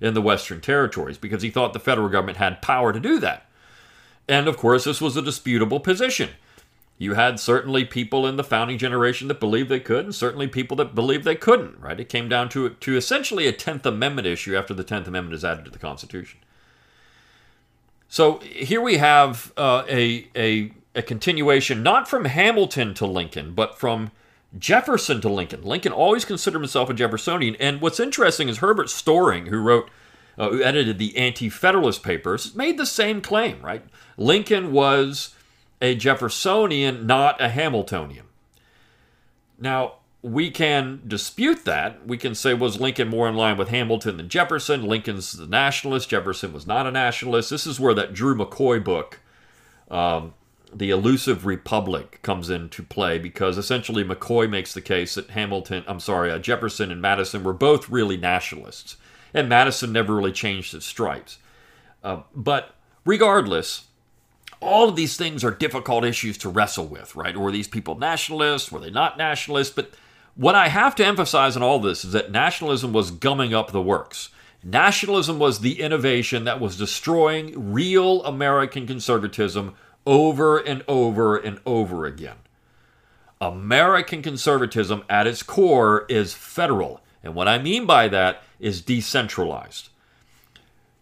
in 0.00 0.14
the 0.14 0.22
Western 0.22 0.60
territories 0.60 1.18
because 1.18 1.42
he 1.42 1.50
thought 1.50 1.72
the 1.72 1.80
federal 1.80 2.08
government 2.08 2.38
had 2.38 2.62
power 2.62 2.92
to 2.92 3.00
do 3.00 3.18
that. 3.18 3.46
And 4.28 4.48
of 4.48 4.56
course, 4.56 4.84
this 4.84 5.00
was 5.00 5.16
a 5.16 5.22
disputable 5.22 5.80
position. 5.80 6.30
You 6.98 7.14
had 7.14 7.38
certainly 7.38 7.84
people 7.84 8.26
in 8.26 8.36
the 8.36 8.44
founding 8.44 8.78
generation 8.78 9.28
that 9.28 9.38
believed 9.38 9.68
they 9.68 9.80
could, 9.80 10.06
and 10.06 10.14
certainly 10.14 10.46
people 10.46 10.76
that 10.78 10.94
believed 10.94 11.24
they 11.24 11.34
couldn't, 11.34 11.78
right? 11.78 12.00
It 12.00 12.08
came 12.08 12.28
down 12.28 12.48
to, 12.50 12.70
to 12.70 12.96
essentially 12.96 13.46
a 13.46 13.52
10th 13.52 13.84
Amendment 13.84 14.26
issue 14.26 14.56
after 14.56 14.72
the 14.72 14.84
10th 14.84 15.06
Amendment 15.06 15.34
is 15.34 15.44
added 15.44 15.66
to 15.66 15.70
the 15.70 15.78
Constitution. 15.78 16.40
So 18.08 18.38
here 18.38 18.80
we 18.80 18.96
have 18.96 19.52
uh, 19.58 19.84
a, 19.88 20.28
a, 20.34 20.72
a 20.94 21.02
continuation, 21.02 21.82
not 21.82 22.08
from 22.08 22.24
Hamilton 22.24 22.94
to 22.94 23.06
Lincoln, 23.06 23.52
but 23.52 23.78
from 23.78 24.10
Jefferson 24.58 25.20
to 25.20 25.28
Lincoln. 25.28 25.62
Lincoln 25.62 25.92
always 25.92 26.24
considered 26.24 26.60
himself 26.60 26.88
a 26.88 26.94
Jeffersonian. 26.94 27.56
And 27.56 27.82
what's 27.82 28.00
interesting 28.00 28.48
is 28.48 28.58
Herbert 28.58 28.88
Storing, 28.88 29.46
who 29.46 29.58
wrote, 29.58 29.90
uh, 30.38 30.48
who 30.48 30.62
edited 30.62 30.98
the 30.98 31.16
Anti 31.16 31.50
Federalist 31.50 32.02
Papers, 32.02 32.54
made 32.54 32.78
the 32.78 32.86
same 32.86 33.20
claim, 33.20 33.60
right? 33.60 33.84
Lincoln 34.16 34.72
was 34.72 35.34
a 35.80 35.94
Jeffersonian, 35.94 37.06
not 37.06 37.40
a 37.40 37.48
Hamiltonian. 37.48 38.26
Now, 39.58 39.94
we 40.22 40.50
can 40.50 41.02
dispute 41.06 41.64
that. 41.66 42.06
We 42.06 42.18
can 42.18 42.34
say, 42.34 42.52
was 42.52 42.80
Lincoln 42.80 43.08
more 43.08 43.28
in 43.28 43.36
line 43.36 43.56
with 43.56 43.68
Hamilton 43.68 44.16
than 44.16 44.28
Jefferson? 44.28 44.82
Lincoln's 44.84 45.32
the 45.32 45.46
nationalist, 45.46 46.08
Jefferson 46.08 46.52
was 46.52 46.66
not 46.66 46.86
a 46.86 46.90
nationalist. 46.90 47.50
This 47.50 47.66
is 47.66 47.78
where 47.78 47.94
that 47.94 48.12
Drew 48.12 48.34
McCoy 48.34 48.82
book, 48.82 49.20
um, 49.90 50.34
The 50.74 50.90
Elusive 50.90 51.46
Republic, 51.46 52.18
comes 52.22 52.50
into 52.50 52.82
play 52.82 53.18
because 53.18 53.56
essentially 53.56 54.02
McCoy 54.02 54.50
makes 54.50 54.74
the 54.74 54.80
case 54.80 55.14
that 55.14 55.30
Hamilton, 55.30 55.84
I'm 55.86 56.00
sorry, 56.00 56.30
uh, 56.30 56.38
Jefferson 56.38 56.90
and 56.90 57.00
Madison 57.00 57.44
were 57.44 57.52
both 57.52 57.88
really 57.88 58.16
nationalists. 58.16 58.96
And 59.32 59.48
Madison 59.48 59.92
never 59.92 60.14
really 60.14 60.32
changed 60.32 60.72
his 60.72 60.84
stripes. 60.84 61.38
Uh, 62.02 62.22
but 62.34 62.74
regardless, 63.04 63.85
all 64.66 64.88
of 64.88 64.96
these 64.96 65.16
things 65.16 65.44
are 65.44 65.50
difficult 65.50 66.04
issues 66.04 66.36
to 66.38 66.48
wrestle 66.48 66.86
with, 66.86 67.14
right? 67.16 67.36
Were 67.36 67.52
these 67.52 67.68
people 67.68 67.98
nationalists? 67.98 68.70
Were 68.70 68.80
they 68.80 68.90
not 68.90 69.18
nationalists? 69.18 69.70
But 69.70 69.92
what 70.34 70.54
I 70.54 70.68
have 70.68 70.94
to 70.96 71.06
emphasize 71.06 71.56
in 71.56 71.62
all 71.62 71.78
this 71.78 72.04
is 72.04 72.12
that 72.12 72.30
nationalism 72.30 72.92
was 72.92 73.10
gumming 73.10 73.54
up 73.54 73.72
the 73.72 73.82
works. 73.82 74.30
Nationalism 74.62 75.38
was 75.38 75.60
the 75.60 75.80
innovation 75.80 76.44
that 76.44 76.60
was 76.60 76.76
destroying 76.76 77.72
real 77.72 78.24
American 78.24 78.86
conservatism 78.86 79.74
over 80.06 80.58
and 80.58 80.84
over 80.88 81.36
and 81.36 81.60
over 81.64 82.06
again. 82.06 82.36
American 83.40 84.22
conservatism 84.22 85.04
at 85.08 85.26
its 85.26 85.42
core 85.42 86.06
is 86.08 86.34
federal. 86.34 87.00
And 87.22 87.34
what 87.34 87.48
I 87.48 87.58
mean 87.58 87.86
by 87.86 88.08
that 88.08 88.42
is 88.58 88.80
decentralized. 88.80 89.90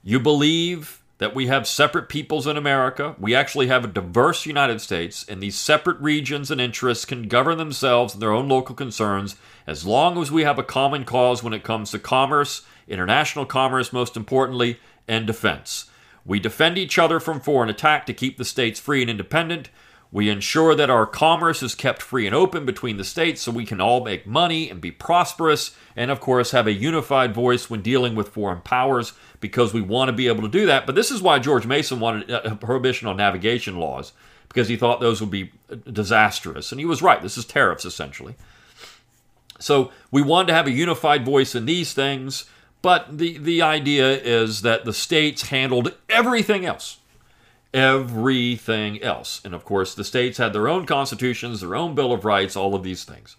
You 0.02 0.20
believe 0.20 1.00
that 1.18 1.34
we 1.34 1.46
have 1.46 1.66
separate 1.66 2.08
peoples 2.08 2.46
in 2.46 2.56
America. 2.56 3.14
We 3.18 3.34
actually 3.34 3.68
have 3.68 3.84
a 3.84 3.88
diverse 3.88 4.46
United 4.46 4.80
States, 4.80 5.24
and 5.28 5.42
these 5.42 5.56
separate 5.56 6.00
regions 6.00 6.50
and 6.50 6.60
interests 6.60 7.04
can 7.04 7.28
govern 7.28 7.58
themselves 7.58 8.14
and 8.14 8.22
their 8.22 8.32
own 8.32 8.48
local 8.48 8.74
concerns 8.74 9.36
as 9.66 9.86
long 9.86 10.20
as 10.20 10.32
we 10.32 10.42
have 10.42 10.58
a 10.58 10.64
common 10.64 11.04
cause 11.04 11.42
when 11.42 11.52
it 11.52 11.62
comes 11.62 11.90
to 11.92 11.98
commerce, 11.98 12.62
international 12.88 13.46
commerce, 13.46 13.92
most 13.92 14.16
importantly, 14.16 14.78
and 15.06 15.26
defense. 15.26 15.90
We 16.26 16.40
defend 16.40 16.78
each 16.78 16.98
other 16.98 17.20
from 17.20 17.40
foreign 17.40 17.70
attack 17.70 18.06
to 18.06 18.14
keep 18.14 18.36
the 18.36 18.44
states 18.44 18.80
free 18.80 19.02
and 19.02 19.10
independent. 19.10 19.68
We 20.14 20.30
ensure 20.30 20.76
that 20.76 20.90
our 20.90 21.06
commerce 21.06 21.60
is 21.60 21.74
kept 21.74 22.00
free 22.00 22.24
and 22.24 22.36
open 22.36 22.64
between 22.64 22.98
the 22.98 23.04
states 23.04 23.42
so 23.42 23.50
we 23.50 23.66
can 23.66 23.80
all 23.80 24.04
make 24.04 24.28
money 24.28 24.70
and 24.70 24.80
be 24.80 24.92
prosperous, 24.92 25.76
and 25.96 26.08
of 26.08 26.20
course, 26.20 26.52
have 26.52 26.68
a 26.68 26.72
unified 26.72 27.34
voice 27.34 27.68
when 27.68 27.82
dealing 27.82 28.14
with 28.14 28.28
foreign 28.28 28.60
powers 28.60 29.14
because 29.40 29.74
we 29.74 29.80
want 29.82 30.08
to 30.08 30.12
be 30.12 30.28
able 30.28 30.42
to 30.42 30.48
do 30.48 30.66
that. 30.66 30.86
But 30.86 30.94
this 30.94 31.10
is 31.10 31.20
why 31.20 31.40
George 31.40 31.66
Mason 31.66 31.98
wanted 31.98 32.30
a 32.30 32.54
prohibition 32.54 33.08
on 33.08 33.16
navigation 33.16 33.76
laws 33.76 34.12
because 34.48 34.68
he 34.68 34.76
thought 34.76 35.00
those 35.00 35.20
would 35.20 35.32
be 35.32 35.50
uh, 35.68 35.74
disastrous. 35.90 36.70
And 36.70 36.78
he 36.78 36.86
was 36.86 37.02
right. 37.02 37.20
This 37.20 37.36
is 37.36 37.44
tariffs, 37.44 37.84
essentially. 37.84 38.36
So 39.58 39.90
we 40.12 40.22
wanted 40.22 40.46
to 40.46 40.54
have 40.54 40.68
a 40.68 40.70
unified 40.70 41.24
voice 41.24 41.56
in 41.56 41.66
these 41.66 41.92
things, 41.92 42.44
but 42.82 43.18
the, 43.18 43.38
the 43.38 43.62
idea 43.62 44.16
is 44.16 44.62
that 44.62 44.84
the 44.84 44.92
states 44.92 45.48
handled 45.48 45.92
everything 46.08 46.64
else 46.64 46.98
everything 47.74 49.02
else. 49.02 49.42
And 49.44 49.52
of 49.52 49.64
course, 49.64 49.94
the 49.94 50.04
states 50.04 50.38
had 50.38 50.52
their 50.52 50.68
own 50.68 50.86
constitutions, 50.86 51.60
their 51.60 51.74
own 51.74 51.94
Bill 51.94 52.12
of 52.12 52.24
Rights, 52.24 52.56
all 52.56 52.74
of 52.74 52.84
these 52.84 53.04
things. 53.04 53.36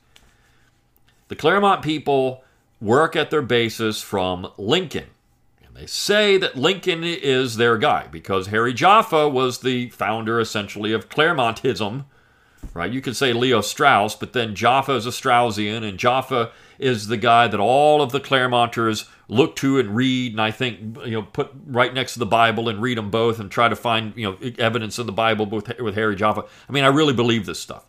The 1.29 1.35
Claremont 1.35 1.81
people 1.81 2.43
work 2.81 3.15
at 3.15 3.31
their 3.31 3.41
basis 3.41 4.01
from 4.01 4.51
Lincoln. 4.57 5.07
And 5.65 5.75
they 5.75 5.87
say 5.87 6.37
that 6.37 6.57
Lincoln 6.57 7.03
is 7.03 7.55
their 7.55 7.77
guy 7.77 8.07
because 8.11 8.47
Harry 8.47 8.73
Jaffa 8.73 9.27
was 9.29 9.59
the 9.59 9.89
founder, 9.89 10.39
essentially, 10.39 10.91
of 10.91 11.09
Claremontism. 11.09 12.05
Right? 12.73 12.91
You 12.91 12.99
could 12.99 13.15
say 13.15 13.31
Leo 13.31 13.61
Strauss, 13.61 14.15
but 14.15 14.33
then 14.33 14.53
Jaffa 14.53 14.93
is 14.93 15.05
a 15.05 15.11
Straussian, 15.11 15.87
and 15.87 15.97
Jaffa 15.97 16.51
is 16.77 17.07
the 17.07 17.17
guy 17.17 17.47
that 17.47 17.59
all 17.59 18.01
of 18.01 18.11
the 18.11 18.19
Claremonters 18.19 19.07
look 19.27 19.55
to 19.57 19.79
and 19.79 19.95
read, 19.95 20.33
and 20.33 20.41
I 20.41 20.51
think 20.51 20.97
you 21.05 21.11
know 21.11 21.23
put 21.23 21.51
right 21.65 21.93
next 21.93 22.13
to 22.13 22.19
the 22.19 22.25
Bible 22.25 22.69
and 22.69 22.81
read 22.81 22.97
them 22.97 23.09
both 23.09 23.39
and 23.39 23.49
try 23.49 23.67
to 23.67 23.75
find 23.75 24.13
you 24.15 24.25
know 24.25 24.51
evidence 24.59 24.99
in 24.99 25.05
the 25.05 25.11
Bible 25.11 25.45
with 25.45 25.79
with 25.79 25.95
Harry 25.95 26.15
Jaffa. 26.15 26.45
I 26.67 26.71
mean, 26.71 26.83
I 26.83 26.87
really 26.87 27.13
believe 27.13 27.45
this 27.45 27.59
stuff. 27.59 27.85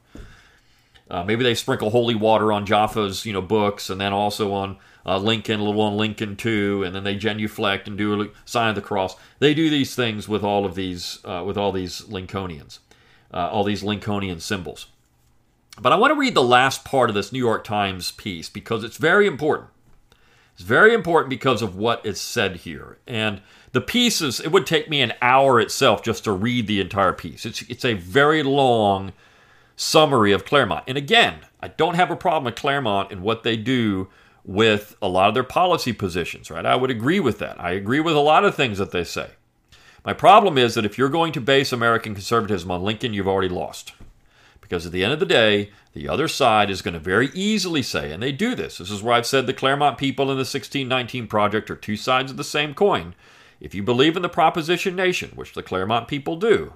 Uh, 1.08 1.22
maybe 1.22 1.44
they 1.44 1.54
sprinkle 1.54 1.90
holy 1.90 2.16
water 2.16 2.52
on 2.52 2.66
Jaffa's 2.66 3.24
you 3.26 3.32
know 3.32 3.42
books, 3.42 3.90
and 3.90 4.00
then 4.00 4.12
also 4.12 4.52
on 4.52 4.78
uh, 5.04 5.18
Lincoln, 5.18 5.60
a 5.60 5.64
little 5.64 5.80
on 5.82 5.96
Lincoln 5.96 6.36
too, 6.36 6.82
and 6.84 6.94
then 6.94 7.04
they 7.04 7.14
genuflect 7.14 7.86
and 7.86 7.96
do 7.96 8.22
a 8.22 8.28
sign 8.44 8.70
of 8.70 8.74
the 8.74 8.82
cross. 8.82 9.16
They 9.38 9.54
do 9.54 9.70
these 9.70 9.94
things 9.94 10.28
with 10.28 10.42
all 10.42 10.64
of 10.64 10.74
these 10.74 11.20
uh, 11.24 11.44
with 11.46 11.56
all 11.56 11.72
these 11.72 12.02
Lincolnians, 12.02 12.80
uh, 13.32 13.48
all 13.48 13.64
these 13.64 13.82
Lincolnian 13.82 14.40
symbols. 14.40 14.86
But 15.78 15.92
I 15.92 15.96
want 15.96 16.10
to 16.10 16.18
read 16.18 16.34
the 16.34 16.42
last 16.42 16.84
part 16.84 17.10
of 17.10 17.14
this 17.14 17.32
New 17.32 17.38
York 17.38 17.62
Times 17.62 18.10
piece 18.10 18.48
because 18.48 18.82
it's 18.82 18.96
very 18.96 19.26
important. 19.26 19.68
It's 20.56 20.64
very 20.64 20.94
important 20.94 21.28
because 21.28 21.60
of 21.60 21.76
what 21.76 22.06
is 22.06 22.18
said 22.18 22.56
here. 22.56 22.96
And 23.06 23.42
the 23.72 23.82
pieces, 23.82 24.40
it 24.40 24.50
would 24.52 24.66
take 24.66 24.88
me 24.88 25.02
an 25.02 25.12
hour 25.20 25.60
itself 25.60 26.02
just 26.02 26.24
to 26.24 26.32
read 26.32 26.66
the 26.66 26.80
entire 26.80 27.12
piece. 27.12 27.44
It's, 27.44 27.60
it's 27.68 27.84
a 27.84 27.92
very 27.92 28.42
long 28.42 29.12
summary 29.76 30.32
of 30.32 30.46
Claremont. 30.46 30.84
And 30.86 30.96
again, 30.96 31.40
I 31.60 31.68
don't 31.68 31.96
have 31.96 32.10
a 32.10 32.16
problem 32.16 32.44
with 32.44 32.54
Claremont 32.54 33.12
and 33.12 33.20
what 33.20 33.42
they 33.42 33.58
do 33.58 34.08
with 34.46 34.96
a 35.02 35.08
lot 35.08 35.28
of 35.28 35.34
their 35.34 35.44
policy 35.44 35.92
positions, 35.92 36.50
right? 36.50 36.64
I 36.64 36.74
would 36.74 36.90
agree 36.90 37.20
with 37.20 37.38
that. 37.40 37.60
I 37.60 37.72
agree 37.72 38.00
with 38.00 38.16
a 38.16 38.20
lot 38.20 38.46
of 38.46 38.54
things 38.54 38.78
that 38.78 38.92
they 38.92 39.04
say. 39.04 39.32
My 40.06 40.14
problem 40.14 40.56
is 40.56 40.72
that 40.72 40.86
if 40.86 40.96
you're 40.96 41.10
going 41.10 41.34
to 41.34 41.40
base 41.42 41.70
American 41.70 42.14
conservatism 42.14 42.70
on 42.70 42.82
Lincoln, 42.82 43.12
you've 43.12 43.28
already 43.28 43.50
lost. 43.50 43.92
Because 44.68 44.84
at 44.84 44.90
the 44.90 45.04
end 45.04 45.12
of 45.12 45.20
the 45.20 45.26
day, 45.26 45.70
the 45.92 46.08
other 46.08 46.26
side 46.26 46.70
is 46.70 46.82
going 46.82 46.94
to 46.94 47.00
very 47.00 47.30
easily 47.34 47.82
say, 47.82 48.10
and 48.10 48.20
they 48.20 48.32
do 48.32 48.56
this. 48.56 48.78
This 48.78 48.90
is 48.90 49.00
where 49.00 49.14
I've 49.14 49.26
said 49.26 49.46
the 49.46 49.54
Claremont 49.54 49.96
people 49.96 50.24
and 50.24 50.38
the 50.38 50.40
1619 50.40 51.28
Project 51.28 51.70
are 51.70 51.76
two 51.76 51.96
sides 51.96 52.32
of 52.32 52.36
the 52.36 52.44
same 52.44 52.74
coin. 52.74 53.14
If 53.60 53.74
you 53.74 53.84
believe 53.84 54.16
in 54.16 54.22
the 54.22 54.28
proposition 54.28 54.96
nation, 54.96 55.30
which 55.36 55.54
the 55.54 55.62
Claremont 55.62 56.08
people 56.08 56.36
do, 56.36 56.74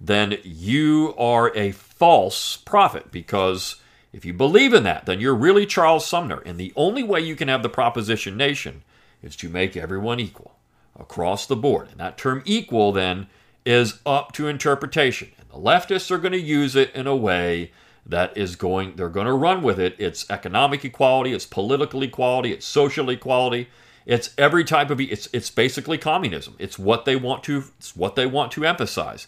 then 0.00 0.38
you 0.42 1.14
are 1.18 1.54
a 1.54 1.72
false 1.72 2.56
prophet 2.56 3.10
because 3.10 3.76
if 4.12 4.24
you 4.24 4.32
believe 4.32 4.72
in 4.72 4.84
that, 4.84 5.04
then 5.04 5.20
you're 5.20 5.34
really 5.34 5.66
Charles 5.66 6.06
Sumner. 6.06 6.40
And 6.46 6.58
the 6.58 6.72
only 6.76 7.02
way 7.02 7.20
you 7.20 7.36
can 7.36 7.48
have 7.48 7.62
the 7.62 7.68
proposition 7.68 8.36
nation 8.36 8.84
is 9.22 9.36
to 9.36 9.50
make 9.50 9.76
everyone 9.76 10.18
equal 10.18 10.56
across 10.98 11.46
the 11.46 11.56
board. 11.56 11.88
And 11.90 12.00
that 12.00 12.16
term 12.16 12.42
equal 12.46 12.92
then 12.92 13.26
is 13.66 14.00
up 14.06 14.32
to 14.32 14.48
interpretation. 14.48 15.28
Leftists 15.58 16.10
are 16.10 16.18
going 16.18 16.32
to 16.32 16.40
use 16.40 16.76
it 16.76 16.94
in 16.94 17.06
a 17.06 17.16
way 17.16 17.72
that 18.06 18.36
is 18.36 18.56
going, 18.56 18.96
they're 18.96 19.08
going 19.08 19.26
to 19.26 19.32
run 19.32 19.62
with 19.62 19.78
it. 19.78 19.94
It's 19.98 20.28
economic 20.30 20.84
equality, 20.84 21.32
it's 21.32 21.44
political 21.44 22.02
equality, 22.02 22.52
it's 22.52 22.66
social 22.66 23.10
equality. 23.10 23.68
It's 24.06 24.30
every 24.38 24.64
type 24.64 24.88
of 24.88 25.02
it's 25.02 25.28
it's 25.34 25.50
basically 25.50 25.98
communism. 25.98 26.56
It's 26.58 26.78
what 26.78 27.04
they 27.04 27.14
want 27.14 27.44
to 27.44 27.64
it's 27.78 27.94
what 27.94 28.16
they 28.16 28.24
want 28.24 28.50
to 28.52 28.64
emphasize. 28.64 29.26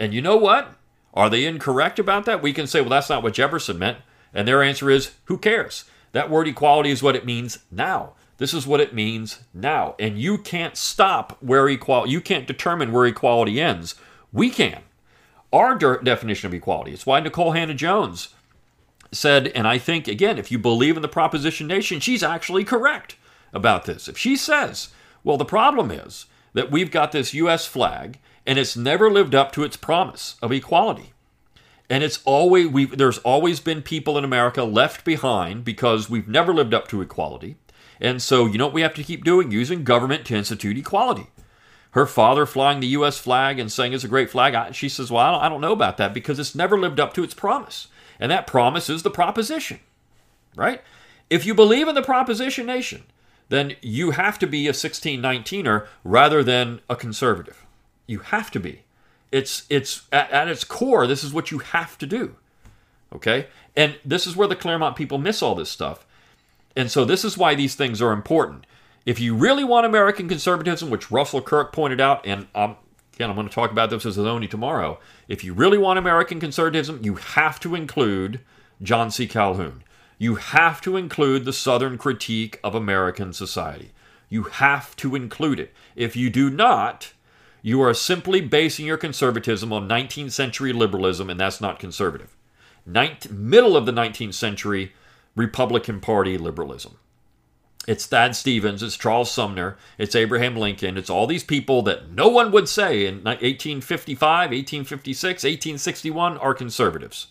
And 0.00 0.14
you 0.14 0.22
know 0.22 0.36
what? 0.38 0.76
Are 1.12 1.28
they 1.28 1.44
incorrect 1.44 1.98
about 1.98 2.24
that? 2.24 2.40
We 2.40 2.54
can 2.54 2.66
say, 2.66 2.80
well, 2.80 2.90
that's 2.90 3.10
not 3.10 3.22
what 3.22 3.34
Jefferson 3.34 3.78
meant. 3.78 3.98
And 4.32 4.48
their 4.48 4.62
answer 4.62 4.88
is, 4.88 5.12
who 5.24 5.36
cares? 5.36 5.84
That 6.12 6.30
word 6.30 6.48
equality 6.48 6.90
is 6.90 7.02
what 7.02 7.16
it 7.16 7.26
means 7.26 7.58
now. 7.70 8.14
This 8.38 8.54
is 8.54 8.66
what 8.66 8.80
it 8.80 8.94
means 8.94 9.40
now. 9.52 9.94
And 9.98 10.18
you 10.18 10.38
can't 10.38 10.76
stop 10.76 11.36
where 11.42 11.68
equality, 11.68 12.12
you 12.12 12.22
can't 12.22 12.46
determine 12.46 12.92
where 12.92 13.04
equality 13.04 13.60
ends. 13.60 13.94
We 14.32 14.48
can 14.48 14.80
our 15.52 15.74
de- 15.74 16.02
definition 16.02 16.46
of 16.46 16.54
equality. 16.54 16.92
It's 16.92 17.06
why 17.06 17.20
Nicole 17.20 17.52
Hannah-Jones 17.52 18.34
said, 19.12 19.48
and 19.48 19.66
I 19.66 19.78
think, 19.78 20.06
again, 20.06 20.38
if 20.38 20.50
you 20.50 20.58
believe 20.58 20.96
in 20.96 21.02
the 21.02 21.08
proposition 21.08 21.66
nation, 21.66 22.00
she's 22.00 22.22
actually 22.22 22.64
correct 22.64 23.16
about 23.52 23.84
this. 23.84 24.08
If 24.08 24.18
she 24.18 24.36
says, 24.36 24.88
well, 25.24 25.36
the 25.36 25.44
problem 25.44 25.90
is 25.90 26.26
that 26.52 26.70
we've 26.70 26.90
got 26.90 27.12
this 27.12 27.34
U.S. 27.34 27.66
flag 27.66 28.18
and 28.46 28.58
it's 28.58 28.76
never 28.76 29.10
lived 29.10 29.34
up 29.34 29.52
to 29.52 29.62
its 29.62 29.76
promise 29.76 30.36
of 30.42 30.52
equality. 30.52 31.12
And 31.90 32.04
it's 32.04 32.20
always 32.24 32.68
we 32.68 32.84
there's 32.84 33.18
always 33.18 33.60
been 33.60 33.80
people 33.82 34.18
in 34.18 34.24
America 34.24 34.62
left 34.64 35.04
behind 35.04 35.64
because 35.64 36.10
we've 36.10 36.28
never 36.28 36.52
lived 36.52 36.74
up 36.74 36.88
to 36.88 37.00
equality. 37.00 37.56
And 38.00 38.22
so, 38.22 38.46
you 38.46 38.58
know 38.58 38.66
what 38.66 38.74
we 38.74 38.82
have 38.82 38.94
to 38.94 39.02
keep 39.02 39.24
doing? 39.24 39.50
Using 39.50 39.84
government 39.84 40.24
to 40.26 40.36
institute 40.36 40.76
equality. 40.78 41.28
Her 41.92 42.06
father 42.06 42.46
flying 42.46 42.80
the 42.80 42.86
U.S. 42.88 43.18
flag 43.18 43.58
and 43.58 43.72
saying 43.72 43.92
it's 43.92 44.04
a 44.04 44.08
great 44.08 44.30
flag. 44.30 44.74
She 44.74 44.88
says, 44.88 45.10
Well, 45.10 45.24
I 45.24 45.30
don't, 45.30 45.42
I 45.42 45.48
don't 45.48 45.60
know 45.60 45.72
about 45.72 45.96
that 45.96 46.12
because 46.12 46.38
it's 46.38 46.54
never 46.54 46.78
lived 46.78 47.00
up 47.00 47.14
to 47.14 47.24
its 47.24 47.34
promise. 47.34 47.88
And 48.20 48.30
that 48.30 48.46
promise 48.46 48.90
is 48.90 49.02
the 49.02 49.10
proposition, 49.10 49.80
right? 50.56 50.82
If 51.30 51.46
you 51.46 51.54
believe 51.54 51.88
in 51.88 51.94
the 51.94 52.02
proposition 52.02 52.66
nation, 52.66 53.04
then 53.48 53.76
you 53.80 54.10
have 54.10 54.38
to 54.40 54.46
be 54.46 54.66
a 54.68 54.72
1619er 54.72 55.86
rather 56.04 56.42
than 56.42 56.80
a 56.90 56.96
conservative. 56.96 57.64
You 58.06 58.20
have 58.20 58.50
to 58.52 58.60
be. 58.60 58.82
It's 59.30 59.64
it's 59.68 60.06
at, 60.10 60.30
at 60.30 60.48
its 60.48 60.64
core, 60.64 61.06
this 61.06 61.22
is 61.22 61.32
what 61.32 61.50
you 61.50 61.58
have 61.58 61.96
to 61.98 62.06
do. 62.06 62.36
Okay? 63.14 63.46
And 63.76 63.96
this 64.04 64.26
is 64.26 64.36
where 64.36 64.48
the 64.48 64.56
Claremont 64.56 64.96
people 64.96 65.18
miss 65.18 65.42
all 65.42 65.54
this 65.54 65.70
stuff. 65.70 66.04
And 66.76 66.90
so 66.90 67.04
this 67.04 67.24
is 67.24 67.38
why 67.38 67.54
these 67.54 67.74
things 67.74 68.02
are 68.02 68.12
important. 68.12 68.64
If 69.06 69.20
you 69.20 69.34
really 69.34 69.64
want 69.64 69.86
American 69.86 70.28
conservatism, 70.28 70.90
which 70.90 71.10
Russell 71.10 71.40
Kirk 71.40 71.72
pointed 71.72 72.00
out, 72.00 72.26
and 72.26 72.46
again, 72.54 73.30
I'm 73.30 73.34
going 73.36 73.48
to 73.48 73.54
talk 73.54 73.70
about 73.70 73.90
this 73.90 74.04
as 74.04 74.18
a 74.18 74.28
only 74.28 74.48
tomorrow. 74.48 75.00
If 75.28 75.42
you 75.42 75.54
really 75.54 75.78
want 75.78 75.98
American 75.98 76.40
conservatism, 76.40 77.00
you 77.02 77.14
have 77.14 77.58
to 77.60 77.74
include 77.74 78.40
John 78.82 79.10
C. 79.10 79.26
Calhoun. 79.26 79.82
You 80.18 80.34
have 80.34 80.80
to 80.82 80.96
include 80.96 81.44
the 81.44 81.52
Southern 81.52 81.96
critique 81.96 82.60
of 82.62 82.74
American 82.74 83.32
society. 83.32 83.92
You 84.28 84.42
have 84.44 84.94
to 84.96 85.14
include 85.14 85.58
it. 85.58 85.72
If 85.96 86.16
you 86.16 86.28
do 86.28 86.50
not, 86.50 87.12
you 87.62 87.80
are 87.80 87.94
simply 87.94 88.40
basing 88.40 88.86
your 88.86 88.98
conservatism 88.98 89.72
on 89.72 89.88
19th 89.88 90.32
century 90.32 90.72
liberalism, 90.72 91.30
and 91.30 91.40
that's 91.40 91.60
not 91.60 91.78
conservative. 91.78 92.36
Ninth, 92.84 93.30
middle 93.30 93.76
of 93.76 93.86
the 93.86 93.92
19th 93.92 94.34
century 94.34 94.92
Republican 95.34 96.00
Party 96.00 96.36
liberalism. 96.36 96.98
It's 97.88 98.04
Thad 98.04 98.36
Stevens, 98.36 98.82
it's 98.82 98.98
Charles 98.98 99.30
Sumner, 99.30 99.78
it's 99.96 100.14
Abraham 100.14 100.54
Lincoln, 100.54 100.98
it's 100.98 101.08
all 101.08 101.26
these 101.26 101.42
people 101.42 101.80
that 101.84 102.10
no 102.10 102.28
one 102.28 102.50
would 102.52 102.68
say 102.68 103.06
in 103.06 103.24
1855, 103.24 104.20
1856, 104.50 105.24
1861 105.24 106.36
are 106.36 106.52
conservatives. 106.52 107.28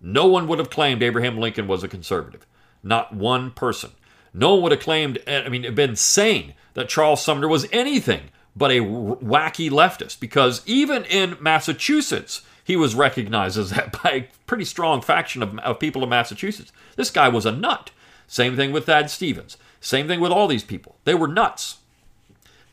No 0.00 0.26
one 0.26 0.48
would 0.48 0.58
have 0.58 0.70
claimed 0.70 1.02
Abraham 1.02 1.36
Lincoln 1.36 1.66
was 1.66 1.84
a 1.84 1.88
conservative. 1.88 2.46
Not 2.82 3.14
one 3.14 3.50
person. 3.50 3.90
No 4.32 4.54
one 4.54 4.62
would 4.62 4.72
have 4.72 4.80
claimed, 4.80 5.18
eh, 5.26 5.42
I 5.44 5.50
mean, 5.50 5.74
been 5.74 5.94
sane 5.94 6.54
that 6.72 6.88
Charles 6.88 7.22
Sumner 7.22 7.46
was 7.46 7.68
anything 7.70 8.30
but 8.56 8.70
a 8.70 8.80
wacky 8.80 9.70
leftist 9.70 10.20
because 10.20 10.62
even 10.64 11.04
in 11.04 11.36
Massachusetts, 11.38 12.40
he 12.64 12.76
was 12.76 12.94
recognized 12.94 13.58
as 13.58 13.68
that 13.68 13.92
by 14.02 14.10
a 14.10 14.28
pretty 14.46 14.64
strong 14.64 15.02
faction 15.02 15.42
of, 15.42 15.58
of 15.58 15.78
people 15.78 16.02
in 16.02 16.08
Massachusetts. 16.08 16.72
This 16.96 17.10
guy 17.10 17.28
was 17.28 17.44
a 17.44 17.52
nut. 17.52 17.90
Same 18.32 18.56
thing 18.56 18.72
with 18.72 18.86
Thad 18.86 19.10
Stevens. 19.10 19.58
Same 19.78 20.08
thing 20.08 20.18
with 20.18 20.32
all 20.32 20.48
these 20.48 20.64
people. 20.64 20.96
They 21.04 21.12
were 21.12 21.28
nuts. 21.28 21.80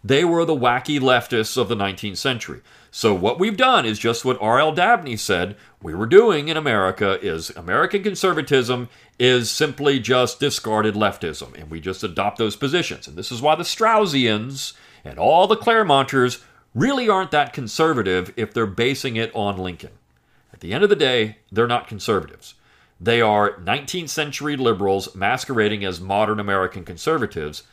They 0.02 0.24
were 0.24 0.46
the 0.46 0.56
wacky 0.56 1.02
leftists 1.02 1.58
of 1.58 1.68
the 1.68 1.76
19th 1.76 2.16
century. 2.16 2.62
So 2.92 3.14
what 3.14 3.42
we've 3.42 3.58
done 3.58 3.86
is 3.86 4.00
just 4.00 4.24
what 4.24 4.42
R.L. 4.42 4.72
Dabney 4.72 5.18
said 5.18 5.58
we 5.82 5.94
were 5.94 6.06
doing 6.06 6.48
in 6.48 6.56
America 6.56 7.20
is 7.22 7.50
American 7.58 8.04
conservatism 8.04 8.88
is 9.20 9.52
simply 9.52 10.00
just 10.00 10.40
discarded 10.40 10.96
leftism, 10.96 11.54
and 11.60 11.70
we 11.70 11.82
just 11.82 12.06
adopt 12.06 12.38
those 12.38 12.56
positions. 12.56 13.06
And 13.06 13.18
this 13.18 13.30
is 13.30 13.42
why 13.42 13.56
the 13.56 13.64
Straussians 13.64 14.72
and 15.04 15.20
all 15.20 15.46
the 15.46 15.58
Claremonters 15.58 16.42
really 16.74 17.10
aren't 17.10 17.32
that 17.32 17.52
conservative 17.52 18.32
if 18.38 18.54
they're 18.54 18.66
basing 18.66 19.18
it 19.18 19.36
on 19.36 19.58
Lincoln. 19.58 19.92
At 20.54 20.62
the 20.62 20.72
end 20.72 20.86
of 20.86 20.90
the 20.90 20.96
day, 20.96 21.40
they're 21.52 21.68
not 21.68 21.90
conservatives. 21.90 22.54
They 23.00 23.22
are 23.22 23.54
19th 23.60 24.10
century 24.10 24.58
liberals 24.58 25.16
masquerading 25.16 25.86
as 25.86 26.02
modern 26.02 26.40
American 26.40 26.84
conservatives. 26.84 27.64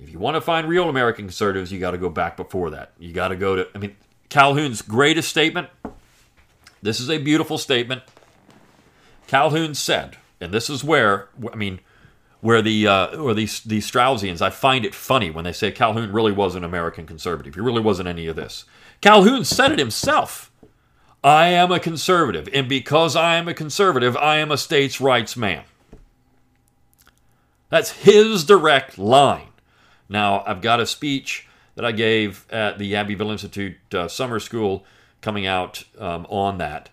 If 0.00 0.10
you 0.10 0.18
want 0.18 0.34
to 0.34 0.40
find 0.40 0.68
real 0.68 0.88
American 0.88 1.26
conservatives, 1.26 1.70
you 1.70 1.78
got 1.78 1.92
to 1.92 1.98
go 1.98 2.08
back 2.08 2.36
before 2.36 2.70
that. 2.70 2.92
You 2.98 3.12
got 3.12 3.28
to 3.28 3.36
go 3.36 3.56
to, 3.56 3.68
I 3.74 3.78
mean, 3.78 3.96
Calhoun's 4.28 4.82
greatest 4.82 5.28
statement. 5.28 5.68
This 6.82 6.98
is 6.98 7.08
a 7.08 7.18
beautiful 7.18 7.58
statement. 7.58 8.02
Calhoun 9.28 9.74
said, 9.74 10.16
and 10.40 10.52
this 10.52 10.68
is 10.68 10.82
where, 10.82 11.28
I 11.52 11.56
mean, 11.56 11.78
where 12.42 12.60
the 12.60 12.88
uh, 12.88 13.16
or 13.16 13.34
these 13.34 13.60
these 13.60 13.88
Straussians, 13.88 14.42
I 14.42 14.50
find 14.50 14.84
it 14.84 14.94
funny 14.94 15.30
when 15.30 15.44
they 15.44 15.52
say 15.52 15.70
Calhoun 15.70 16.12
really 16.12 16.32
was 16.32 16.56
an 16.56 16.64
American 16.64 17.06
conservative. 17.06 17.54
He 17.54 17.60
really 17.60 17.80
wasn't 17.80 18.08
any 18.08 18.26
of 18.26 18.34
this. 18.36 18.64
Calhoun 19.00 19.44
said 19.44 19.72
it 19.72 19.78
himself. 19.78 20.50
I 21.24 21.48
am 21.48 21.70
a 21.70 21.78
conservative, 21.78 22.48
and 22.52 22.68
because 22.68 23.14
I 23.14 23.36
am 23.36 23.46
a 23.46 23.54
conservative, 23.54 24.16
I 24.16 24.38
am 24.38 24.50
a 24.50 24.56
states' 24.56 25.00
rights 25.00 25.36
man. 25.36 25.64
That's 27.68 27.92
his 27.92 28.44
direct 28.44 28.98
line. 28.98 29.48
Now, 30.08 30.42
I've 30.46 30.60
got 30.60 30.80
a 30.80 30.86
speech 30.86 31.46
that 31.74 31.84
I 31.84 31.92
gave 31.92 32.46
at 32.50 32.78
the 32.78 32.94
Abbeville 32.96 33.30
Institute 33.30 33.76
uh, 33.94 34.08
summer 34.08 34.40
school 34.40 34.84
coming 35.20 35.46
out 35.46 35.84
um, 35.98 36.26
on 36.28 36.58
that 36.58 36.90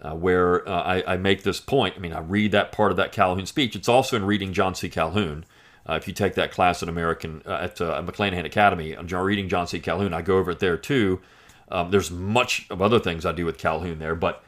uh, 0.00 0.14
where 0.14 0.68
uh, 0.68 0.82
I, 0.82 1.14
I, 1.14 1.16
make 1.16 1.42
this 1.42 1.60
point. 1.60 1.94
I 1.96 2.00
mean, 2.00 2.12
I 2.12 2.20
read 2.20 2.52
that 2.52 2.72
part 2.72 2.90
of 2.90 2.96
that 2.96 3.12
Calhoun 3.12 3.46
speech. 3.46 3.76
It's 3.76 3.88
also 3.88 4.16
in 4.16 4.24
reading 4.24 4.52
John 4.52 4.74
C. 4.74 4.88
Calhoun. 4.88 5.44
Uh, 5.88 5.94
if 5.94 6.08
you 6.08 6.14
take 6.14 6.34
that 6.34 6.50
class 6.50 6.82
at 6.82 6.88
American 6.88 7.42
uh, 7.46 7.58
at 7.62 7.80
uh, 7.80 8.02
McClanahan 8.02 8.44
Academy, 8.44 8.92
I'm 8.94 9.06
reading 9.06 9.48
John 9.48 9.66
C. 9.66 9.78
Calhoun. 9.78 10.12
I 10.12 10.22
go 10.22 10.38
over 10.38 10.50
it 10.50 10.58
there 10.58 10.76
too. 10.76 11.20
Um, 11.68 11.90
there's 11.90 12.10
much 12.10 12.66
of 12.70 12.80
other 12.80 12.98
things 12.98 13.26
I 13.26 13.32
do 13.32 13.44
with 13.44 13.58
Calhoun 13.58 13.98
there, 13.98 14.14
but 14.14 14.44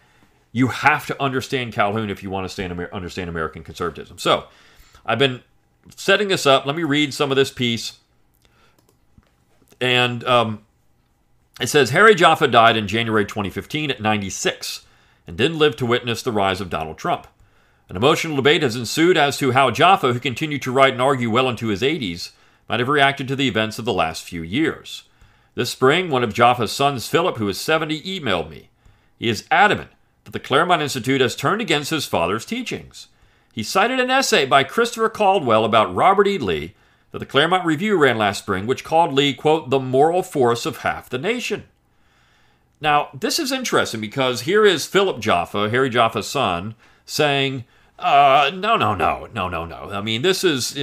you 0.52 0.68
have 0.68 1.06
to 1.06 1.22
understand 1.22 1.72
Calhoun 1.72 2.10
if 2.10 2.22
you 2.22 2.30
want 2.30 2.44
to 2.44 2.48
stand, 2.48 2.78
understand 2.92 3.28
American 3.28 3.64
conservatism. 3.64 4.18
So, 4.18 4.44
I've 5.04 5.18
been 5.18 5.42
setting 5.96 6.28
this 6.28 6.46
up. 6.46 6.66
Let 6.66 6.76
me 6.76 6.84
read 6.84 7.14
some 7.14 7.30
of 7.30 7.36
this 7.36 7.50
piece. 7.50 7.98
And 9.80 10.24
um, 10.24 10.64
it 11.60 11.68
says 11.68 11.90
Harry 11.90 12.14
Jaffa 12.14 12.48
died 12.48 12.76
in 12.76 12.86
January 12.86 13.24
2015 13.24 13.90
at 13.90 14.00
96 14.00 14.86
and 15.26 15.36
didn't 15.36 15.58
live 15.58 15.76
to 15.76 15.86
witness 15.86 16.22
the 16.22 16.32
rise 16.32 16.60
of 16.60 16.70
Donald 16.70 16.98
Trump. 16.98 17.26
An 17.88 17.96
emotional 17.96 18.36
debate 18.36 18.62
has 18.62 18.76
ensued 18.76 19.16
as 19.16 19.38
to 19.38 19.52
how 19.52 19.70
Jaffa, 19.70 20.12
who 20.12 20.20
continued 20.20 20.62
to 20.62 20.72
write 20.72 20.92
and 20.92 21.02
argue 21.02 21.30
well 21.30 21.48
into 21.48 21.68
his 21.68 21.80
80s, 21.80 22.32
might 22.68 22.80
have 22.80 22.88
reacted 22.88 23.26
to 23.28 23.36
the 23.36 23.48
events 23.48 23.78
of 23.78 23.86
the 23.86 23.94
last 23.94 24.24
few 24.24 24.42
years. 24.42 25.04
This 25.58 25.70
spring, 25.70 26.08
one 26.08 26.22
of 26.22 26.32
Jaffa's 26.32 26.70
sons, 26.70 27.08
Philip, 27.08 27.38
who 27.38 27.48
is 27.48 27.58
70, 27.58 28.02
emailed 28.02 28.48
me. 28.48 28.68
He 29.18 29.28
is 29.28 29.44
adamant 29.50 29.90
that 30.22 30.30
the 30.30 30.38
Claremont 30.38 30.82
Institute 30.82 31.20
has 31.20 31.34
turned 31.34 31.60
against 31.60 31.90
his 31.90 32.06
father's 32.06 32.46
teachings. 32.46 33.08
He 33.52 33.64
cited 33.64 33.98
an 33.98 34.08
essay 34.08 34.46
by 34.46 34.62
Christopher 34.62 35.08
Caldwell 35.08 35.64
about 35.64 35.92
Robert 35.92 36.28
E. 36.28 36.38
Lee 36.38 36.74
that 37.10 37.18
the 37.18 37.26
Claremont 37.26 37.64
Review 37.64 37.96
ran 37.96 38.16
last 38.16 38.38
spring, 38.38 38.68
which 38.68 38.84
called 38.84 39.12
Lee, 39.12 39.34
quote, 39.34 39.68
the 39.68 39.80
moral 39.80 40.22
force 40.22 40.64
of 40.64 40.76
half 40.76 41.10
the 41.10 41.18
nation. 41.18 41.64
Now, 42.80 43.08
this 43.12 43.40
is 43.40 43.50
interesting 43.50 44.00
because 44.00 44.42
here 44.42 44.64
is 44.64 44.86
Philip 44.86 45.18
Jaffa, 45.18 45.70
Harry 45.70 45.90
Jaffa's 45.90 46.28
son, 46.28 46.76
saying, 47.04 47.64
uh, 47.98 48.50
no, 48.54 48.76
no, 48.76 48.94
no, 48.94 49.28
no, 49.32 49.48
no, 49.48 49.66
no. 49.66 49.90
I 49.90 50.00
mean, 50.00 50.22
this 50.22 50.44
is 50.44 50.78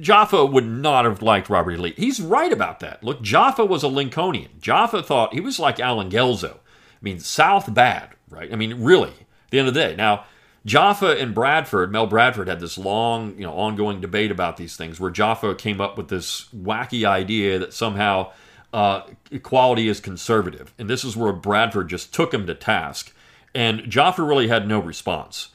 Jaffa 0.00 0.44
would 0.44 0.66
not 0.66 1.04
have 1.04 1.22
liked 1.22 1.48
Robert. 1.48 1.78
Lee. 1.78 1.94
He's 1.96 2.20
right 2.20 2.52
about 2.52 2.80
that. 2.80 3.02
Look, 3.02 3.22
Jaffa 3.22 3.64
was 3.64 3.82
a 3.82 3.88
Lincolnian. 3.88 4.50
Jaffa 4.60 5.02
thought 5.02 5.34
he 5.34 5.40
was 5.40 5.58
like 5.58 5.80
Allen 5.80 6.10
Guelzo. 6.10 6.54
I 6.54 7.00
mean, 7.00 7.20
South 7.20 7.72
bad, 7.72 8.10
right? 8.28 8.52
I 8.52 8.56
mean, 8.56 8.82
really. 8.82 9.12
The 9.50 9.58
end 9.58 9.68
of 9.68 9.74
the 9.74 9.80
day, 9.80 9.96
now 9.96 10.24
Jaffa 10.66 11.18
and 11.18 11.34
Bradford, 11.34 11.90
Mel 11.90 12.06
Bradford 12.06 12.48
had 12.48 12.60
this 12.60 12.76
long, 12.76 13.34
you 13.38 13.44
know, 13.44 13.54
ongoing 13.54 14.02
debate 14.02 14.30
about 14.30 14.58
these 14.58 14.76
things 14.76 15.00
where 15.00 15.10
Jaffa 15.10 15.54
came 15.54 15.80
up 15.80 15.96
with 15.96 16.08
this 16.08 16.48
wacky 16.54 17.08
idea 17.08 17.58
that 17.58 17.72
somehow 17.72 18.32
uh, 18.74 19.02
equality 19.30 19.88
is 19.88 20.00
conservative. 20.00 20.74
And 20.78 20.90
this 20.90 21.04
is 21.04 21.16
where 21.16 21.32
Bradford 21.32 21.88
just 21.88 22.12
took 22.12 22.34
him 22.34 22.46
to 22.46 22.54
task. 22.54 23.14
And 23.54 23.88
Jaffa 23.88 24.22
really 24.22 24.48
had 24.48 24.68
no 24.68 24.78
response. 24.78 25.48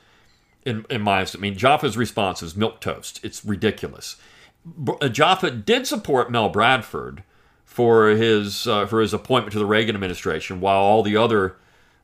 In, 0.65 0.85
in 0.89 1.01
my 1.01 1.21
I 1.21 1.37
mean, 1.39 1.57
Jaffa's 1.57 1.97
response 1.97 2.41
is 2.41 2.55
milk 2.55 2.79
toast. 2.79 3.19
It's 3.23 3.43
ridiculous. 3.43 4.15
Uh, 5.01 5.09
Jaffa 5.09 5.51
did 5.51 5.85
support 5.85 6.31
Mel 6.31 6.49
Bradford 6.49 7.23
for 7.65 8.09
his 8.09 8.65
uh, 8.67 8.85
for 8.85 9.01
his 9.01 9.13
appointment 9.13 9.51
to 9.53 9.59
the 9.59 9.65
Reagan 9.65 9.95
administration, 9.95 10.61
while 10.61 10.79
all 10.79 11.03
the 11.03 11.17
other 11.17 11.57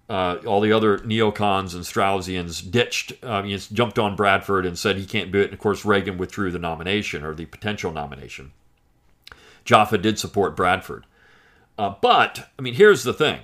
uh, 0.10 0.38
all 0.46 0.60
the 0.60 0.72
other 0.72 0.98
neocons 1.00 1.76
and 1.76 1.84
Straussians 1.84 2.70
ditched, 2.70 3.14
um, 3.24 3.48
jumped 3.48 4.00
on 4.00 4.16
Bradford 4.16 4.66
and 4.66 4.78
said 4.78 4.98
he 4.98 5.06
can't 5.06 5.32
do 5.32 5.40
it. 5.40 5.46
And 5.46 5.54
of 5.54 5.60
course, 5.60 5.86
Reagan 5.86 6.18
withdrew 6.18 6.52
the 6.52 6.60
nomination 6.60 7.24
or 7.24 7.36
the 7.36 7.46
potential 7.46 7.92
nomination. 7.92 8.52
Jaffa 9.66 10.00
did 10.00 10.18
support 10.18 10.56
Bradford. 10.56 11.06
Uh, 11.78 11.94
but, 12.02 12.50
I 12.58 12.62
mean, 12.62 12.74
here's 12.74 13.04
the 13.04 13.14
thing. 13.14 13.42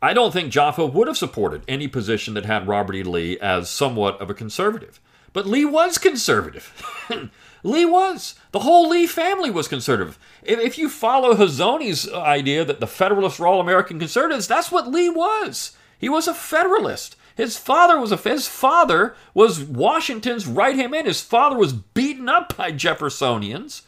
I 0.00 0.12
don't 0.12 0.32
think 0.32 0.52
Jaffa 0.52 0.86
would 0.86 1.08
have 1.08 1.16
supported 1.18 1.62
any 1.66 1.88
position 1.88 2.34
that 2.34 2.46
had 2.46 2.68
Robert 2.68 2.94
E. 2.94 3.02
Lee 3.02 3.38
as 3.40 3.68
somewhat 3.68 4.20
of 4.20 4.30
a 4.30 4.34
conservative. 4.34 5.00
But 5.32 5.46
Lee 5.46 5.64
was 5.64 5.98
conservative. 5.98 6.72
Lee 7.62 7.84
was. 7.84 8.36
The 8.52 8.60
whole 8.60 8.88
Lee 8.88 9.06
family 9.06 9.50
was 9.50 9.68
conservative. 9.68 10.18
If, 10.42 10.78
you 10.78 10.88
follow 10.88 11.34
Hazony's 11.34 12.10
idea 12.12 12.64
that 12.64 12.80
the 12.80 12.86
Federalists 12.86 13.38
were 13.38 13.46
all 13.46 13.60
American 13.60 13.98
conservatives, 13.98 14.46
that's 14.46 14.70
what 14.70 14.88
Lee 14.88 15.08
was. 15.08 15.76
He 15.98 16.08
was 16.08 16.28
a 16.28 16.34
Federalist. 16.34 17.16
His 17.36 17.56
father 17.56 18.00
was 18.00 18.10
a 18.10 18.16
his 18.16 18.48
father 18.48 19.14
was 19.32 19.62
Washington's 19.62 20.44
right 20.48 20.74
hand 20.74 20.90
man. 20.90 21.06
His 21.06 21.20
father 21.20 21.56
was 21.56 21.72
beaten 21.72 22.28
up 22.28 22.56
by 22.56 22.72
Jeffersonians, 22.72 23.82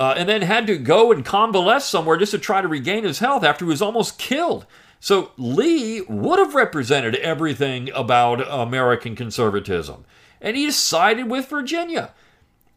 uh, 0.00 0.14
and 0.16 0.26
then 0.26 0.40
had 0.40 0.66
to 0.68 0.78
go 0.78 1.12
and 1.12 1.26
convalesce 1.26 1.84
somewhere 1.84 2.16
just 2.16 2.30
to 2.32 2.38
try 2.38 2.62
to 2.62 2.68
regain 2.68 3.04
his 3.04 3.18
health 3.18 3.44
after 3.44 3.66
he 3.66 3.68
was 3.68 3.82
almost 3.82 4.18
killed. 4.18 4.64
So 5.00 5.32
Lee 5.36 6.00
would 6.02 6.38
have 6.38 6.54
represented 6.54 7.16
everything 7.16 7.90
about 7.94 8.46
American 8.48 9.16
conservatism, 9.16 10.04
and 10.40 10.56
he 10.56 10.70
sided 10.70 11.28
with 11.28 11.48
Virginia. 11.48 12.12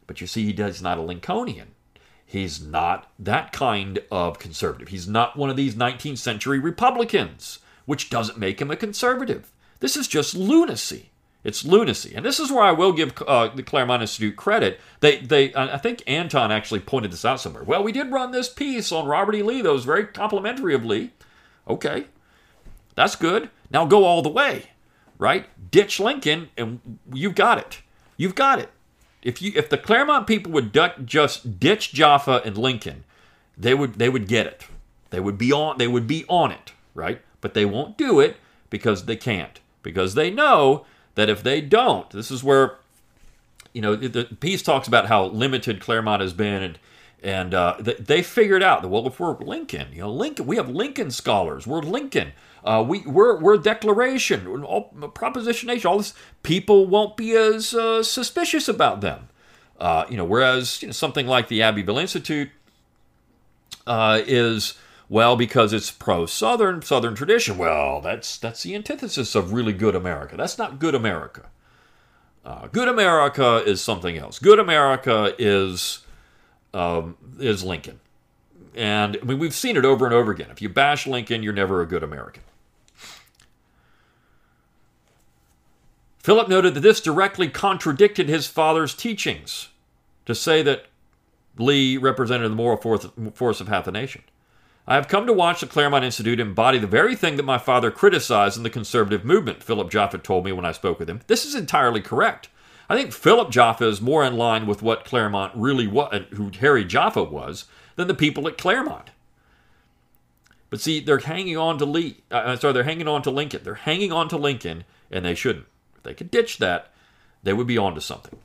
But 0.06 0.20
you 0.20 0.26
see, 0.26 0.44
he 0.44 0.52
does 0.52 0.82
not 0.82 0.98
a 0.98 1.02
Lincolnian. 1.02 1.74
He's 2.24 2.62
not 2.62 3.10
that 3.18 3.52
kind 3.52 4.00
of 4.10 4.38
conservative. 4.38 4.88
He's 4.88 5.08
not 5.08 5.36
one 5.36 5.48
of 5.48 5.56
these 5.56 5.74
19th 5.74 6.18
century 6.18 6.58
Republicans, 6.58 7.60
which 7.86 8.10
doesn't 8.10 8.38
make 8.38 8.60
him 8.60 8.70
a 8.70 8.76
conservative. 8.76 9.50
This 9.80 9.96
is 9.96 10.06
just 10.06 10.34
lunacy. 10.34 11.10
It's 11.44 11.64
lunacy, 11.64 12.14
and 12.14 12.26
this 12.26 12.40
is 12.40 12.50
where 12.50 12.64
I 12.64 12.72
will 12.72 12.92
give 12.92 13.14
uh, 13.26 13.48
the 13.48 13.62
Claremont 13.62 14.02
Institute 14.02 14.36
credit. 14.36 14.80
They, 15.00 15.20
they, 15.20 15.54
I 15.54 15.78
think 15.78 16.02
Anton 16.06 16.50
actually 16.50 16.80
pointed 16.80 17.12
this 17.12 17.24
out 17.24 17.40
somewhere. 17.40 17.62
Well, 17.62 17.82
we 17.82 17.92
did 17.92 18.10
run 18.10 18.32
this 18.32 18.48
piece 18.48 18.90
on 18.90 19.06
Robert 19.06 19.36
E. 19.36 19.42
Lee 19.42 19.62
that 19.62 19.72
was 19.72 19.84
very 19.84 20.04
complimentary 20.04 20.74
of 20.74 20.84
Lee. 20.84 21.12
Okay, 21.68 22.06
that's 22.94 23.16
good. 23.16 23.50
Now 23.70 23.84
go 23.86 24.04
all 24.04 24.22
the 24.22 24.28
way, 24.28 24.70
right? 25.18 25.46
Ditch 25.70 26.00
Lincoln, 26.00 26.48
and 26.56 26.98
you've 27.12 27.34
got 27.34 27.58
it. 27.58 27.82
You've 28.16 28.34
got 28.34 28.58
it. 28.58 28.70
If 29.22 29.42
you, 29.42 29.52
if 29.54 29.68
the 29.68 29.78
Claremont 29.78 30.26
people 30.26 30.52
would 30.52 30.76
just 31.04 31.60
ditch 31.60 31.92
Jaffa 31.92 32.40
and 32.44 32.56
Lincoln, 32.56 33.04
they 33.56 33.74
would, 33.74 33.94
they 33.94 34.08
would 34.08 34.28
get 34.28 34.46
it. 34.46 34.66
They 35.10 35.20
would 35.20 35.36
be 35.38 35.52
on, 35.52 35.78
they 35.78 35.88
would 35.88 36.06
be 36.06 36.24
on 36.28 36.52
it, 36.52 36.72
right? 36.94 37.20
But 37.40 37.54
they 37.54 37.64
won't 37.64 37.98
do 37.98 38.20
it 38.20 38.36
because 38.70 39.04
they 39.04 39.16
can't 39.16 39.60
because 39.82 40.14
they 40.14 40.30
know 40.30 40.84
that 41.14 41.28
if 41.28 41.42
they 41.42 41.60
don't, 41.60 42.10
this 42.10 42.30
is 42.30 42.44
where, 42.44 42.76
you 43.72 43.80
know, 43.80 43.96
the 43.96 44.24
piece 44.24 44.62
talks 44.62 44.86
about 44.86 45.06
how 45.06 45.26
limited 45.26 45.80
Claremont 45.80 46.20
has 46.20 46.32
been, 46.32 46.62
and 46.62 46.78
and 47.22 47.52
uh, 47.52 47.76
they 47.78 48.22
figured 48.22 48.62
out 48.62 48.82
that 48.82 48.88
well, 48.88 49.06
if 49.06 49.18
we're 49.18 49.36
Lincoln, 49.38 49.88
you 49.92 50.00
know, 50.00 50.12
Lincoln, 50.12 50.46
we 50.46 50.56
have 50.56 50.68
Lincoln 50.68 51.10
scholars, 51.10 51.66
we're 51.66 51.80
Lincoln, 51.80 52.32
uh, 52.64 52.84
we 52.86 53.00
we're 53.00 53.38
we're 53.40 53.56
Declaration, 53.56 54.46
all, 54.46 54.84
Proposition 55.14 55.66
Nation, 55.66 55.88
all 55.88 55.98
this, 55.98 56.14
people 56.42 56.86
won't 56.86 57.16
be 57.16 57.32
as 57.32 57.74
uh, 57.74 58.02
suspicious 58.02 58.68
about 58.68 59.00
them. 59.00 59.28
Uh, 59.80 60.04
you 60.08 60.16
know, 60.16 60.24
whereas 60.24 60.82
you 60.82 60.88
know, 60.88 60.92
something 60.92 61.26
like 61.26 61.48
the 61.48 61.62
Abbeville 61.62 61.98
Institute 61.98 62.50
uh, 63.86 64.20
is 64.26 64.74
well, 65.08 65.36
because 65.36 65.72
it's 65.72 65.90
pro-Southern, 65.90 66.82
Southern 66.82 67.14
tradition. 67.14 67.56
Well, 67.56 68.00
that's 68.00 68.36
that's 68.36 68.62
the 68.62 68.74
antithesis 68.74 69.34
of 69.34 69.52
really 69.52 69.72
good 69.72 69.94
America. 69.94 70.36
That's 70.36 70.58
not 70.58 70.78
good 70.78 70.94
America. 70.94 71.48
Uh, 72.44 72.66
good 72.68 72.88
America 72.88 73.62
is 73.66 73.80
something 73.80 74.16
else. 74.16 74.38
Good 74.38 74.58
America 74.58 75.34
is 75.38 76.00
um, 76.74 77.16
is 77.38 77.64
Lincoln, 77.64 78.00
and 78.74 79.18
I 79.20 79.24
mean 79.24 79.38
we've 79.38 79.54
seen 79.54 79.76
it 79.76 79.84
over 79.84 80.04
and 80.04 80.14
over 80.14 80.30
again. 80.30 80.50
If 80.50 80.62
you 80.62 80.68
bash 80.68 81.06
Lincoln, 81.06 81.42
you're 81.42 81.52
never 81.52 81.80
a 81.80 81.86
good 81.86 82.02
American. 82.02 82.42
Philip 86.18 86.48
noted 86.48 86.74
that 86.74 86.80
this 86.80 87.00
directly 87.00 87.48
contradicted 87.48 88.28
his 88.28 88.46
father's 88.46 88.94
teachings 88.94 89.68
to 90.26 90.34
say 90.34 90.62
that 90.62 90.84
Lee 91.56 91.96
represented 91.96 92.50
the 92.50 92.56
moral 92.56 92.76
force 92.76 93.60
of 93.60 93.68
half 93.68 93.86
the 93.86 93.92
nation. 93.92 94.22
I 94.86 94.94
have 94.94 95.08
come 95.08 95.26
to 95.26 95.32
watch 95.32 95.60
the 95.60 95.66
Claremont 95.66 96.04
Institute 96.04 96.40
embody 96.40 96.78
the 96.78 96.86
very 96.86 97.14
thing 97.14 97.36
that 97.36 97.44
my 97.44 97.58
father 97.58 97.90
criticized 97.90 98.56
in 98.56 98.62
the 98.62 98.70
conservative 98.70 99.24
movement, 99.24 99.62
Philip 99.62 99.90
Jaffa 99.90 100.18
told 100.18 100.44
me 100.44 100.52
when 100.52 100.64
I 100.64 100.72
spoke 100.72 100.98
with 100.98 101.10
him. 101.10 101.20
This 101.26 101.44
is 101.44 101.54
entirely 101.54 102.00
correct. 102.00 102.48
I 102.88 102.96
think 102.96 103.12
Philip 103.12 103.50
Jaffa 103.50 103.86
is 103.86 104.00
more 104.00 104.24
in 104.24 104.36
line 104.36 104.66
with 104.66 104.82
what 104.82 105.04
Claremont 105.04 105.52
really 105.54 105.86
was, 105.86 106.24
who 106.34 106.50
Harry 106.60 106.84
Jaffa 106.84 107.22
was, 107.22 107.66
than 107.96 108.08
the 108.08 108.14
people 108.14 108.48
at 108.48 108.56
Claremont. 108.56 109.10
But 110.70 110.80
see, 110.80 111.00
they're 111.00 111.18
hanging 111.18 111.56
on 111.56 111.78
to 111.78 111.84
Lee. 111.84 112.18
Uh, 112.30 112.36
uh, 112.36 112.56
sorry, 112.56 112.72
they're 112.72 112.82
hanging 112.84 113.08
on 113.08 113.22
to 113.22 113.30
Lincoln. 113.30 113.60
They're 113.62 113.74
hanging 113.74 114.12
on 114.12 114.28
to 114.28 114.36
Lincoln, 114.36 114.84
and 115.10 115.24
they 115.24 115.34
shouldn't. 115.34 115.66
If 115.96 116.02
they 116.02 116.14
could 116.14 116.30
ditch 116.30 116.58
that, 116.58 116.92
they 117.42 117.52
would 117.52 117.66
be 117.66 117.78
on 117.78 117.94
to 117.94 118.00
something. 118.00 118.38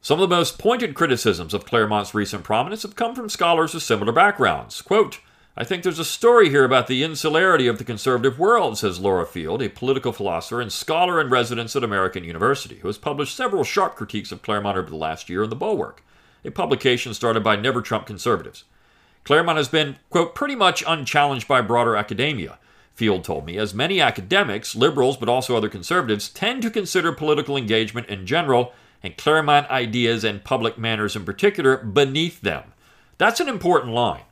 Some 0.00 0.20
of 0.20 0.28
the 0.28 0.34
most 0.34 0.58
pointed 0.58 0.94
criticisms 0.94 1.52
of 1.52 1.66
Claremont's 1.66 2.14
recent 2.14 2.44
prominence 2.44 2.82
have 2.82 2.96
come 2.96 3.14
from 3.14 3.28
scholars 3.28 3.74
with 3.74 3.82
similar 3.82 4.12
backgrounds. 4.12 4.80
Quote, 4.80 5.20
I 5.60 5.64
think 5.64 5.82
there's 5.82 5.98
a 5.98 6.04
story 6.04 6.50
here 6.50 6.62
about 6.62 6.86
the 6.86 7.02
insularity 7.02 7.66
of 7.66 7.78
the 7.78 7.84
conservative 7.84 8.38
world, 8.38 8.78
says 8.78 9.00
Laura 9.00 9.26
Field, 9.26 9.60
a 9.60 9.68
political 9.68 10.12
philosopher 10.12 10.60
and 10.60 10.72
scholar 10.72 11.20
in 11.20 11.30
residence 11.30 11.74
at 11.74 11.82
American 11.82 12.22
University, 12.22 12.76
who 12.76 12.86
has 12.86 12.96
published 12.96 13.34
several 13.34 13.64
sharp 13.64 13.96
critiques 13.96 14.30
of 14.30 14.40
Claremont 14.40 14.78
over 14.78 14.88
the 14.88 14.94
last 14.94 15.28
year 15.28 15.42
in 15.42 15.50
The 15.50 15.56
Bulwark, 15.56 16.04
a 16.44 16.52
publication 16.52 17.12
started 17.12 17.42
by 17.42 17.56
Never 17.56 17.82
Trump 17.82 18.06
conservatives. 18.06 18.62
Claremont 19.24 19.58
has 19.58 19.66
been, 19.66 19.96
quote, 20.10 20.32
pretty 20.36 20.54
much 20.54 20.84
unchallenged 20.86 21.48
by 21.48 21.60
broader 21.60 21.96
academia, 21.96 22.60
Field 22.94 23.24
told 23.24 23.44
me, 23.44 23.58
as 23.58 23.74
many 23.74 24.00
academics, 24.00 24.76
liberals, 24.76 25.16
but 25.16 25.28
also 25.28 25.56
other 25.56 25.68
conservatives, 25.68 26.28
tend 26.28 26.62
to 26.62 26.70
consider 26.70 27.10
political 27.10 27.56
engagement 27.56 28.06
in 28.06 28.26
general 28.26 28.74
and 29.02 29.16
Claremont 29.16 29.68
ideas 29.70 30.22
and 30.22 30.44
public 30.44 30.78
manners 30.78 31.16
in 31.16 31.24
particular 31.24 31.78
beneath 31.78 32.42
them. 32.42 32.62
That's 33.18 33.40
an 33.40 33.48
important 33.48 33.92
line. 33.92 34.22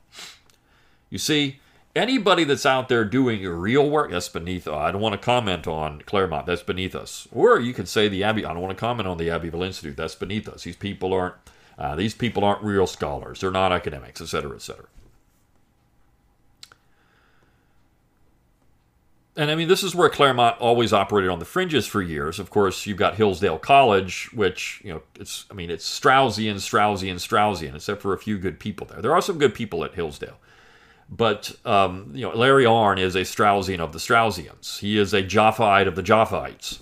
You 1.17 1.19
see, 1.19 1.61
anybody 1.95 2.45
that's 2.45 2.67
out 2.67 2.91
there 2.91 3.03
doing 3.03 3.43
real 3.43 3.89
work, 3.89 4.11
that's 4.11 4.29
beneath. 4.29 4.69
I 4.69 4.93
don't 4.93 5.01
want 5.01 5.15
to 5.15 5.19
comment 5.19 5.67
on 5.67 6.03
Claremont. 6.03 6.45
That's 6.45 6.63
beneath 6.63 6.95
us. 6.95 7.27
Or 7.33 7.59
you 7.59 7.73
could 7.73 7.89
say 7.89 8.07
the 8.07 8.23
Abbey. 8.23 8.45
I 8.45 8.53
don't 8.53 8.61
want 8.61 8.77
to 8.77 8.79
comment 8.79 9.09
on 9.09 9.17
the 9.17 9.31
Abbeville 9.31 9.63
Institute. 9.63 9.97
That's 9.97 10.15
beneath 10.15 10.47
us. 10.47 10.65
These 10.65 10.77
people 10.77 11.15
aren't. 11.15 11.37
Uh, 11.79 11.97
these 11.97 12.13
people 12.13 12.45
aren't 12.45 12.63
real 12.63 12.87
scholars. 12.87 13.41
They're 13.41 13.51
not 13.51 13.73
academics, 13.73 14.21
etc., 14.21 14.57
etc. 14.57 14.85
and 19.39 19.51
I 19.51 19.55
mean, 19.55 19.69
this 19.69 19.83
is 19.83 19.95
where 19.95 20.11
Claremont 20.11 20.61
always 20.61 20.93
operated 20.93 21.31
on 21.31 21.39
the 21.39 21.47
fringes 21.47 21.87
for 21.87 22.03
years. 22.03 22.39
Of 22.39 22.51
course, 22.51 22.87
you've 22.87 22.99
got 22.99 23.17
Hillsdale 23.17 23.59
College, 23.59 24.31
which, 24.35 24.83
you 24.85 24.93
know, 24.93 25.03
it's, 25.19 25.47
I 25.51 25.55
mean, 25.55 25.71
it's 25.71 25.89
Straussian, 25.89 26.57
Straussian, 26.57 27.17
Straussian, 27.17 27.75
except 27.75 28.03
for 28.03 28.13
a 28.13 28.19
few 28.19 28.39
good 28.39 28.59
people 28.59 28.87
there. 28.87 29.01
There 29.01 29.15
are 29.15 29.23
some 29.23 29.39
good 29.39 29.55
people 29.55 29.83
at 29.85 29.95
Hillsdale. 29.95 30.39
But, 31.09 31.55
um, 31.65 32.11
you 32.15 32.23
know, 32.23 32.37
Larry 32.37 32.65
Arnn 32.65 32.99
is 32.99 33.15
a 33.15 33.21
Straussian 33.21 33.79
of 33.79 33.93
the 33.93 33.99
Straussians. 33.99 34.81
He 34.81 34.99
is 34.99 35.15
a 35.15 35.23
Jaffite 35.23 35.87
of 35.87 35.95
the 35.95 36.03
Jaffaites. 36.03 36.81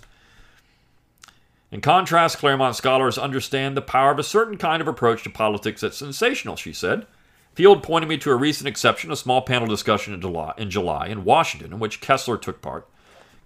In 1.71 1.81
contrast, 1.81 2.39
Claremont 2.39 2.77
scholars 2.77 3.19
understand 3.19 3.77
the 3.77 3.83
power 3.83 4.13
of 4.13 4.19
a 4.19 4.23
certain 4.23 4.57
kind 4.57 4.81
of 4.81 4.89
approach 4.89 5.25
to 5.25 5.31
politics 5.31 5.81
that's 5.81 5.97
sensational, 5.97 6.57
she 6.57 6.73
said. 6.73 7.07
Field 7.55 7.83
pointed 7.83 8.09
me 8.09 8.17
to 8.19 8.31
a 8.31 8.37
recent 8.37 8.69
exception, 8.69 9.11
a 9.13 9.17
small 9.17 9.43
panel 9.43 9.67
discussion 9.67 10.15
in 10.15 10.21
July, 10.21 10.55
in 10.57 10.71
July 10.71 11.07
in 11.09 11.25
Washington, 11.25 11.73
in 11.73 11.79
which 11.79 12.01
Kessler 12.01 12.37
took 12.37 12.63
part. 12.63 12.89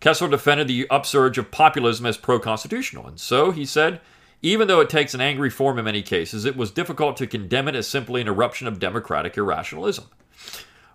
Kessler 0.00 0.28
defended 0.28 0.68
the 0.68 0.86
upsurge 0.90 1.38
of 1.38 1.50
populism 1.50 2.06
as 2.06 2.16
pro 2.16 2.38
constitutional, 2.38 3.06
and 3.06 3.18
so, 3.18 3.50
he 3.50 3.66
said, 3.66 4.00
even 4.40 4.68
though 4.68 4.80
it 4.80 4.88
takes 4.88 5.14
an 5.14 5.20
angry 5.20 5.50
form 5.50 5.78
in 5.78 5.84
many 5.84 6.02
cases, 6.02 6.44
it 6.44 6.56
was 6.56 6.70
difficult 6.70 7.16
to 7.16 7.26
condemn 7.26 7.66
it 7.66 7.74
as 7.74 7.88
simply 7.88 8.20
an 8.20 8.28
eruption 8.28 8.68
of 8.68 8.78
democratic 8.78 9.36
irrationalism. 9.36 10.04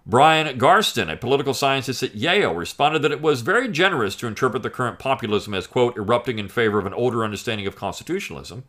Bryan 0.05 0.57
Garsten, 0.59 1.09
a 1.09 1.15
political 1.15 1.53
scientist 1.53 2.03
at 2.03 2.15
Yale, 2.15 2.53
responded 2.53 3.01
that 3.03 3.13
it 3.13 3.21
was 3.21 3.41
very 3.41 3.69
generous 3.69 4.15
to 4.17 4.27
interpret 4.27 4.61
the 4.61 4.69
current 4.69 4.99
populism 4.99 5.53
as, 5.53 5.65
quote, 5.65 5.95
erupting 5.95 6.39
in 6.39 6.49
favor 6.49 6.77
of 6.77 6.85
an 6.85 6.93
older 6.93 7.23
understanding 7.23 7.65
of 7.67 7.77
constitutionalism. 7.77 8.65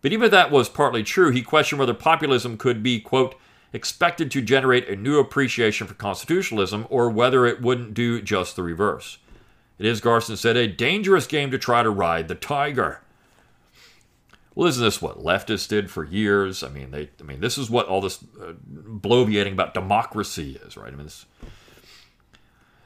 But 0.00 0.12
even 0.12 0.24
if 0.24 0.30
that 0.30 0.50
was 0.50 0.70
partly 0.70 1.02
true, 1.02 1.30
he 1.30 1.42
questioned 1.42 1.78
whether 1.78 1.92
populism 1.92 2.56
could 2.56 2.82
be, 2.82 2.98
quote, 2.98 3.34
expected 3.74 4.30
to 4.30 4.40
generate 4.40 4.88
a 4.88 4.96
new 4.96 5.18
appreciation 5.18 5.86
for 5.86 5.94
constitutionalism 5.94 6.86
or 6.88 7.10
whether 7.10 7.44
it 7.44 7.60
wouldn't 7.60 7.92
do 7.92 8.22
just 8.22 8.56
the 8.56 8.62
reverse. 8.62 9.18
It 9.78 9.84
is, 9.84 10.00
Garsten 10.00 10.36
said, 10.36 10.56
a 10.56 10.66
dangerous 10.66 11.26
game 11.26 11.50
to 11.50 11.58
try 11.58 11.82
to 11.82 11.90
ride 11.90 12.28
the 12.28 12.34
tiger. 12.34 13.02
Well, 14.54 14.68
isn't 14.68 14.82
this 14.82 15.00
what 15.00 15.22
leftists 15.22 15.68
did 15.68 15.90
for 15.90 16.04
years? 16.04 16.62
I 16.62 16.68
mean, 16.68 16.90
they. 16.90 17.08
I 17.20 17.22
mean, 17.22 17.40
this 17.40 17.56
is 17.56 17.70
what 17.70 17.86
all 17.86 18.00
this 18.00 18.24
uh, 18.42 18.52
bloviating 19.00 19.52
about 19.52 19.74
democracy 19.74 20.58
is, 20.64 20.76
right? 20.76 20.92
I 20.92 20.96
mean, 20.96 21.06
this, 21.06 21.26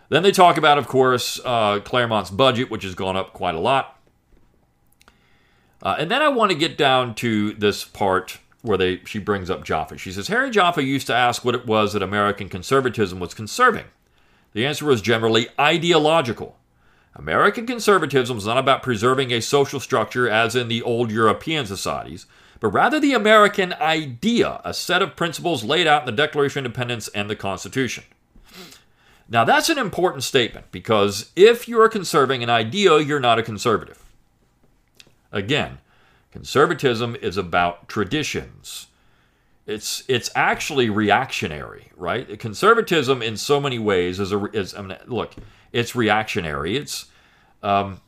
then 0.09 0.23
they 0.23 0.33
talk 0.33 0.57
about, 0.57 0.79
of 0.79 0.87
course, 0.87 1.41
uh, 1.45 1.81
Claremont's 1.81 2.31
budget, 2.31 2.71
which 2.71 2.85
has 2.85 2.95
gone 2.95 3.17
up 3.17 3.33
quite 3.33 3.55
a 3.55 3.61
lot. 3.61 4.01
Uh, 5.83 5.97
and 5.99 6.11
then 6.11 6.23
I 6.23 6.29
want 6.29 6.51
to 6.51 6.57
get 6.57 6.79
down 6.79 7.15
to 7.17 7.53
this 7.55 7.85
part 7.85 8.39
where 8.63 8.79
they 8.79 9.03
she 9.05 9.19
brings 9.19 9.51
up 9.51 9.63
Jaffa. 9.63 9.99
She 9.99 10.11
says 10.11 10.29
Harry 10.29 10.51
Jaffa 10.51 10.83
used 10.83 11.07
to 11.09 11.15
ask 11.15 11.45
what 11.45 11.55
it 11.55 11.67
was 11.67 11.93
that 11.93 12.03
American 12.03 12.49
conservatism 12.49 13.21
was 13.21 13.35
conserving. 13.35 13.85
The 14.55 14.65
answer 14.65 14.87
was 14.87 15.03
generally 15.03 15.49
ideological. 15.61 16.57
American 17.15 17.67
conservatism 17.67 18.39
is 18.39 18.47
not 18.47 18.57
about 18.57 18.83
preserving 18.83 19.33
a 19.33 19.43
social 19.43 19.79
structure 19.79 20.29
as 20.29 20.57
in 20.57 20.69
the 20.69 20.83
old 20.83 21.11
European 21.11 21.67
societies, 21.67 22.27
but 22.65 22.73
rather 22.73 22.99
the 22.99 23.13
American 23.13 23.75
idea, 23.75 24.59
a 24.65 24.73
set 24.73 25.03
of 25.03 25.17
principles 25.17 25.65
laid 25.65 25.87
out 25.87 26.01
in 26.01 26.07
the 26.07 26.13
Declaration 26.13 26.61
of 26.61 26.65
Independence 26.65 27.09
and 27.09 27.29
the 27.29 27.37
Constitution. 27.37 28.05
Now, 29.29 29.45
that's 29.45 29.69
an 29.69 29.77
important 29.77 30.25
statement 30.25 30.73
because 30.73 31.31
if 31.37 31.69
you're 31.69 31.91
conserving 31.91 32.43
an 32.43 32.49
idea, 32.49 33.01
you're 33.01 33.21
not 33.21 33.39
a 33.39 33.43
conservative. 33.43 34.03
Again, 35.31 35.77
conservatism 36.33 37.15
is 37.17 37.37
about 37.37 37.87
traditions. 37.87 38.87
It's 39.67 40.03
it's 40.09 40.31
actually 40.35 40.89
reactionary, 40.89 41.93
right? 41.99 42.39
Conservatism, 42.39 43.21
in 43.21 43.37
so 43.37 43.61
many 43.61 43.79
ways, 43.79 44.19
is 44.19 44.33
a 44.33 44.43
is 44.57 44.75
I 44.75 44.81
mean, 44.81 44.97
look 45.07 45.35
it's 45.71 45.95
reactionary. 45.95 46.79
It's 46.79 47.11
um, 47.63 48.01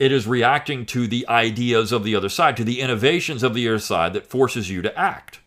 it 0.00 0.10
is 0.10 0.26
reacting 0.26 0.86
to 0.86 1.06
the 1.06 1.28
ideas 1.28 1.92
of 1.92 2.04
the 2.04 2.16
other 2.16 2.30
side, 2.30 2.56
to 2.56 2.64
the 2.64 2.80
innovations 2.80 3.42
of 3.42 3.52
the 3.52 3.68
other 3.68 3.78
side 3.78 4.14
that 4.14 4.26
forces 4.26 4.70
you 4.70 4.80
to 4.80 4.98
act. 4.98 5.40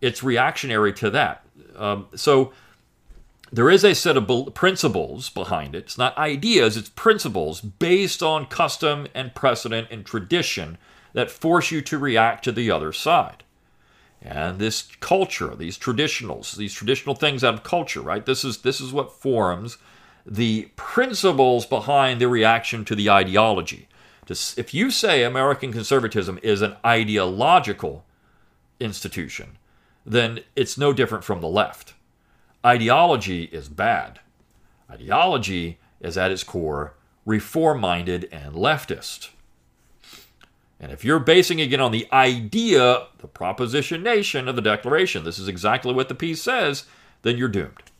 It's 0.00 0.22
reactionary 0.22 0.92
to 0.94 1.10
that. 1.10 1.44
Um, 1.76 2.06
so 2.14 2.52
there 3.50 3.68
is 3.68 3.84
a 3.84 3.94
set 3.94 4.16
of 4.16 4.54
principles 4.54 5.28
behind 5.28 5.74
it. 5.74 5.78
It's 5.78 5.98
not 5.98 6.16
ideas, 6.16 6.76
it's 6.76 6.88
principles 6.88 7.60
based 7.60 8.22
on 8.22 8.46
custom 8.46 9.08
and 9.12 9.34
precedent 9.34 9.88
and 9.90 10.06
tradition 10.06 10.78
that 11.12 11.30
force 11.30 11.72
you 11.72 11.80
to 11.82 11.98
react 11.98 12.44
to 12.44 12.52
the 12.52 12.70
other 12.70 12.92
side. 12.92 13.42
And 14.22 14.60
this 14.60 14.82
culture, 15.00 15.56
these 15.56 15.76
traditionals, 15.76 16.56
these 16.56 16.72
traditional 16.72 17.16
things 17.16 17.42
out 17.42 17.54
of 17.54 17.64
culture, 17.64 18.00
right? 18.00 18.24
This 18.24 18.44
is 18.44 18.58
this 18.58 18.80
is 18.80 18.92
what 18.92 19.12
forms 19.12 19.78
the 20.26 20.70
principles 20.76 21.66
behind 21.66 22.20
the 22.20 22.28
reaction 22.28 22.84
to 22.84 22.94
the 22.94 23.10
ideology. 23.10 23.88
If 24.28 24.72
you 24.72 24.90
say 24.90 25.22
American 25.22 25.72
conservatism 25.72 26.38
is 26.42 26.62
an 26.62 26.76
ideological 26.84 28.04
institution, 28.80 29.58
then 30.06 30.40
it's 30.56 30.78
no 30.78 30.92
different 30.92 31.24
from 31.24 31.40
the 31.40 31.48
left. 31.48 31.94
Ideology 32.64 33.44
is 33.44 33.68
bad. 33.68 34.20
Ideology 34.90 35.78
is 36.00 36.16
at 36.16 36.30
its 36.30 36.42
core 36.42 36.94
reform 37.26 37.80
minded 37.80 38.28
and 38.32 38.54
leftist. 38.54 39.30
And 40.80 40.90
if 40.92 41.04
you're 41.04 41.20
basing 41.20 41.60
again 41.60 41.80
on 41.80 41.92
the 41.92 42.08
idea, 42.12 43.06
the 43.18 43.28
propositionation 43.28 44.48
of 44.48 44.56
the 44.56 44.62
Declaration, 44.62 45.24
this 45.24 45.38
is 45.38 45.48
exactly 45.48 45.94
what 45.94 46.08
the 46.08 46.14
piece 46.14 46.42
says, 46.42 46.84
then 47.22 47.38
you're 47.38 47.48
doomed. 47.48 47.90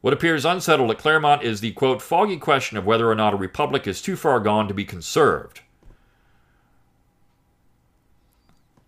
What 0.00 0.12
appears 0.12 0.44
unsettled 0.44 0.90
at 0.90 0.98
Claremont 0.98 1.42
is 1.42 1.60
the 1.60 1.72
quote, 1.72 2.00
foggy 2.00 2.36
question 2.36 2.78
of 2.78 2.86
whether 2.86 3.10
or 3.10 3.14
not 3.14 3.34
a 3.34 3.36
republic 3.36 3.86
is 3.86 4.00
too 4.00 4.16
far 4.16 4.38
gone 4.38 4.68
to 4.68 4.74
be 4.74 4.84
conserved. 4.84 5.60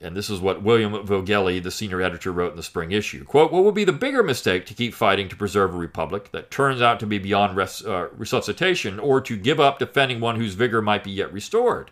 And 0.03 0.16
this 0.16 0.31
is 0.31 0.40
what 0.40 0.62
William 0.62 0.94
Voegeli, 0.94 1.62
the 1.62 1.70
senior 1.70 2.01
editor, 2.01 2.33
wrote 2.33 2.53
in 2.53 2.57
the 2.57 2.62
spring 2.62 2.90
issue. 2.90 3.23
Quote, 3.25 3.53
What 3.53 3.64
would 3.64 3.75
be 3.75 3.85
the 3.85 3.92
bigger 3.92 4.23
mistake 4.23 4.64
to 4.66 4.75
keep 4.75 4.94
fighting 4.94 5.29
to 5.29 5.37
preserve 5.37 5.75
a 5.75 5.79
republic 5.79 6.31
that 6.33 6.51
turns 6.51 6.81
out 6.81 6.99
to 7.01 7.07
be 7.07 7.18
beyond 7.18 7.55
res- 7.55 7.85
uh, 7.85 8.09
resuscitation, 8.16 8.99
or 8.99 9.20
to 9.20 9.37
give 9.37 9.61
up 9.61 9.79
defending 9.79 10.18
one 10.18 10.37
whose 10.37 10.55
vigor 10.55 10.81
might 10.81 11.05
be 11.05 11.11
yet 11.11 11.31
restored? 11.31 11.90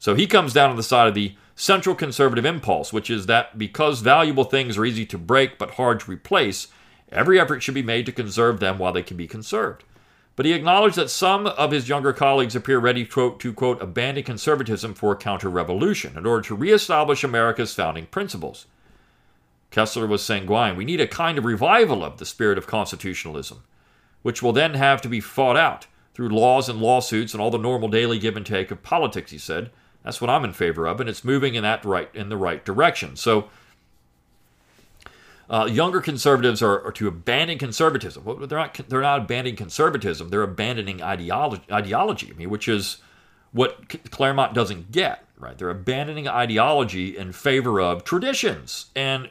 So 0.00 0.16
he 0.16 0.26
comes 0.26 0.52
down 0.52 0.70
on 0.70 0.76
the 0.76 0.82
side 0.82 1.06
of 1.06 1.14
the 1.14 1.36
central 1.54 1.94
conservative 1.94 2.44
impulse, 2.44 2.92
which 2.92 3.08
is 3.08 3.26
that 3.26 3.56
because 3.56 4.00
valuable 4.00 4.44
things 4.44 4.76
are 4.76 4.84
easy 4.84 5.06
to 5.06 5.18
break 5.18 5.58
but 5.58 5.72
hard 5.72 6.00
to 6.00 6.10
replace, 6.10 6.66
Every 7.10 7.38
effort 7.38 7.62
should 7.62 7.74
be 7.74 7.82
made 7.82 8.06
to 8.06 8.12
conserve 8.12 8.60
them 8.60 8.78
while 8.78 8.92
they 8.92 9.02
can 9.02 9.16
be 9.16 9.26
conserved. 9.26 9.84
But 10.34 10.44
he 10.44 10.52
acknowledged 10.52 10.96
that 10.96 11.08
some 11.08 11.46
of 11.46 11.70
his 11.70 11.88
younger 11.88 12.12
colleagues 12.12 12.54
appear 12.54 12.78
ready 12.78 13.06
to, 13.06 13.36
to 13.38 13.52
quote, 13.54 13.80
abandon 13.80 14.24
conservatism 14.24 14.92
for 14.92 15.16
counter 15.16 15.48
revolution 15.48 16.16
in 16.18 16.26
order 16.26 16.42
to 16.48 16.54
reestablish 16.54 17.24
America's 17.24 17.74
founding 17.74 18.06
principles. 18.06 18.66
Kessler 19.70 20.06
was 20.06 20.22
sanguine. 20.22 20.76
We 20.76 20.84
need 20.84 21.00
a 21.00 21.08
kind 21.08 21.38
of 21.38 21.44
revival 21.44 22.04
of 22.04 22.18
the 22.18 22.26
spirit 22.26 22.58
of 22.58 22.66
constitutionalism, 22.66 23.62
which 24.22 24.42
will 24.42 24.52
then 24.52 24.74
have 24.74 25.00
to 25.02 25.08
be 25.08 25.20
fought 25.20 25.56
out 25.56 25.86
through 26.12 26.28
laws 26.28 26.68
and 26.68 26.80
lawsuits 26.80 27.32
and 27.32 27.40
all 27.40 27.50
the 27.50 27.58
normal 27.58 27.88
daily 27.88 28.18
give 28.18 28.36
and 28.36 28.46
take 28.46 28.70
of 28.70 28.82
politics, 28.82 29.30
he 29.30 29.38
said. 29.38 29.70
That's 30.02 30.20
what 30.20 30.30
I'm 30.30 30.44
in 30.44 30.52
favor 30.52 30.86
of, 30.86 31.00
and 31.00 31.10
it's 31.10 31.24
moving 31.24 31.54
in 31.54 31.62
that 31.64 31.84
right 31.84 32.08
in 32.14 32.28
the 32.28 32.36
right 32.36 32.64
direction. 32.64 33.16
So 33.16 33.48
uh, 35.48 35.68
younger 35.70 36.00
conservatives 36.00 36.60
are, 36.60 36.84
are, 36.84 36.92
to 36.92 37.06
abandon 37.06 37.58
conservatism. 37.58 38.24
Well, 38.24 38.36
they're 38.36 38.58
not. 38.58 38.74
They're 38.88 39.00
not 39.00 39.22
abandoning 39.22 39.56
conservatism. 39.56 40.28
They're 40.28 40.42
abandoning 40.42 41.02
ideology. 41.02 41.64
Ideology, 41.70 42.32
I 42.32 42.36
mean, 42.36 42.50
which 42.50 42.66
is 42.66 42.98
what 43.52 44.10
Claremont 44.10 44.54
doesn't 44.54 44.90
get. 44.90 45.24
Right? 45.38 45.56
They're 45.56 45.70
abandoning 45.70 46.26
ideology 46.26 47.16
in 47.16 47.32
favor 47.32 47.80
of 47.80 48.04
traditions 48.04 48.86
and 48.96 49.28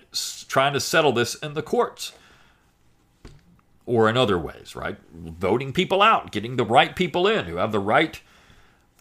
trying 0.48 0.74
to 0.74 0.80
settle 0.80 1.12
this 1.12 1.36
in 1.36 1.56
the 1.56 1.64
courts 1.64 2.14
or 3.86 4.08
in 4.10 4.16
other 4.16 4.38
ways. 4.38 4.76
Right? 4.76 4.98
Voting 5.14 5.74
people 5.74 6.02
out, 6.02 6.32
getting 6.32 6.56
the 6.56 6.66
right 6.66 6.96
people 6.96 7.28
in 7.28 7.46
who 7.46 7.58
have 7.58 7.72
the 7.74 7.80
right 7.80 8.22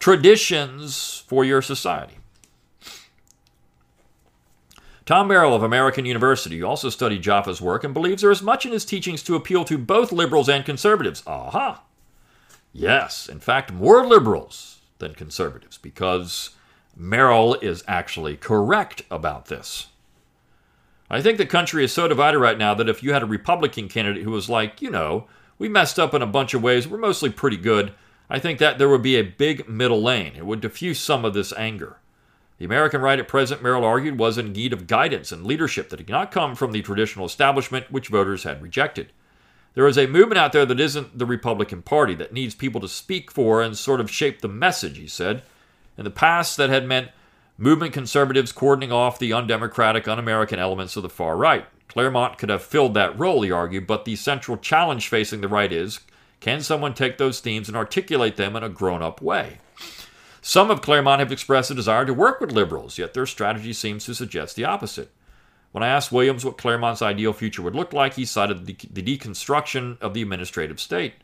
traditions 0.01 1.23
for 1.29 1.45
your 1.45 1.63
society. 1.63 2.17
Tom 5.07 5.29
Merrill 5.29 5.55
of 5.55 5.63
American 5.63 6.07
University 6.07 6.63
also 6.63 6.89
studied 6.89 7.21
Jaffa's 7.21 7.61
work 7.61 7.85
and 7.85 7.93
believes 7.93 8.23
there 8.23 8.31
is 8.31 8.41
much 8.41 8.65
in 8.65 8.73
his 8.73 8.87
teachings 8.87 9.23
to 9.25 9.37
appeal 9.37 9.65
to 9.67 9.77
both 9.77 10.13
liberals 10.13 10.49
and 10.49 10.65
conservatives. 10.65 11.23
Aha! 11.27 11.83
Yes, 12.73 13.29
in 13.29 13.39
fact, 13.39 13.71
more 13.71 14.07
liberals 14.07 14.81
than 14.99 15.15
conservatives, 15.15 15.77
because 15.77 16.51
Merrill 16.97 17.55
is 17.57 17.85
actually 17.87 18.37
correct 18.37 19.03
about 19.11 19.47
this. 19.47 19.89
I 21.11 21.21
think 21.21 21.37
the 21.37 21.47
country 21.47 21.85
is 21.85 21.93
so 21.93 22.09
divided 22.09 22.39
right 22.39 22.57
now 22.57 22.73
that 22.73 22.89
if 22.89 23.03
you 23.03 23.13
had 23.13 23.23
a 23.23 23.27
Republican 23.27 23.89
candidate 23.89 24.23
who 24.23 24.31
was 24.31 24.49
like, 24.49 24.81
you 24.81 24.91
know, 24.91 25.27
we 25.59 25.69
messed 25.69 25.99
up 25.99 26.15
in 26.15 26.23
a 26.23 26.27
bunch 26.27 26.55
of 26.55 26.63
ways, 26.63 26.89
we're 26.89 26.97
mostly 26.97 27.29
pretty 27.29 27.59
good, 27.59 27.93
I 28.31 28.39
think 28.39 28.59
that 28.59 28.79
there 28.79 28.89
would 28.89 29.03
be 29.03 29.17
a 29.17 29.23
big 29.23 29.69
middle 29.69 30.03
lane. 30.03 30.33
It 30.35 30.47
would 30.47 30.63
diffuse 30.63 30.99
some 30.99 31.27
of 31.27 31.35
this 31.35 31.53
anger. 31.59 31.99
The 32.59 32.65
American 32.65 33.01
right 33.01 33.19
at 33.19 33.29
present, 33.29 33.63
Merrill 33.63 33.85
argued, 33.85 34.19
was 34.19 34.39
in 34.39 34.53
need 34.53 34.73
of 34.73 34.87
guidance 34.87 35.33
and 35.33 35.45
leadership 35.45 35.89
that 35.89 35.97
did 35.97 36.09
not 36.09 36.31
come 36.31 36.55
from 36.55 36.73
the 36.73 36.83
traditional 36.83 37.27
establishment 37.27 37.91
which 37.91 38.09
voters 38.09 38.45
had 38.45 38.63
rejected. 38.63 39.13
There 39.75 39.89
is 39.89 39.99
a 39.99 40.07
movement 40.07 40.39
out 40.39 40.53
there 40.53 40.65
that 40.65 40.79
isn't 40.79 41.19
the 41.19 41.27
Republican 41.27 41.83
Party 41.83 42.15
that 42.15 42.33
needs 42.33 42.55
people 42.55 42.81
to 42.81 42.89
speak 42.89 43.31
for 43.31 43.61
and 43.61 43.77
sort 43.77 44.01
of 44.01 44.11
shape 44.11 44.41
the 44.41 44.49
message, 44.49 44.99
he 44.99 45.09
said. 45.09 45.43
In 45.99 46.05
the 46.05 46.11
past, 46.11 46.57
that 46.57 46.71
had 46.71 46.87
meant 46.87 47.11
movement 47.59 47.93
conservatives 47.93 48.53
cordoning 48.53 48.93
off 48.93 49.19
the 49.19 49.33
undemocratic, 49.33 50.07
un 50.07 50.21
American 50.21 50.61
elements 50.61 50.97
of 50.97 51.03
the 51.03 51.09
far 51.09 51.37
right. 51.37 51.67
Claremont 51.89 52.39
could 52.39 52.51
have 52.51 52.63
filled 52.63 52.95
that 52.95 53.19
role, 53.19 53.43
he 53.43 53.51
argued, 53.51 53.87
but 53.87 54.05
the 54.05 54.15
central 54.17 54.57
challenge 54.57 55.09
facing 55.09 55.41
the 55.41 55.49
right 55.49 55.73
is 55.73 56.01
can 56.41 56.61
someone 56.61 56.95
take 56.95 57.19
those 57.19 57.41
themes 57.41 57.69
and 57.69 57.77
articulate 57.77 58.37
them 58.37 58.55
in 58.55 58.63
a 58.63 58.69
grown 58.69 59.03
up 59.03 59.23
way? 59.23 59.59
Some 60.47 60.71
of 60.71 60.83
Claremont 60.83 61.21
have 61.21 61.33
expressed 61.33 61.71
a 61.71 61.75
desire 61.75 62.05
to 62.05 62.13
work 62.13 62.39
with 62.39 62.53
liberals, 62.53 62.99
yet 62.99 63.15
their 63.15 63.25
strategy 63.25 63.73
seems 63.73 64.05
to 64.05 64.15
suggest 64.15 64.57
the 64.57 64.67
opposite. 64.67 65.11
When 65.73 65.83
I 65.83 65.89
asked 65.89 66.13
Williams 66.13 66.45
what 66.45 66.59
Claremont's 66.59 67.01
ideal 67.01 67.33
future 67.33 67.63
would 67.63 67.75
look 67.75 67.95
like, 67.95 68.13
he 68.13 68.27
cited 68.27 68.67
the, 68.67 68.77
the 68.93 69.03
deconstruction 69.03 69.99
of 70.03 70.13
the 70.13 70.21
administrative 70.21 70.81
state. 70.81 71.15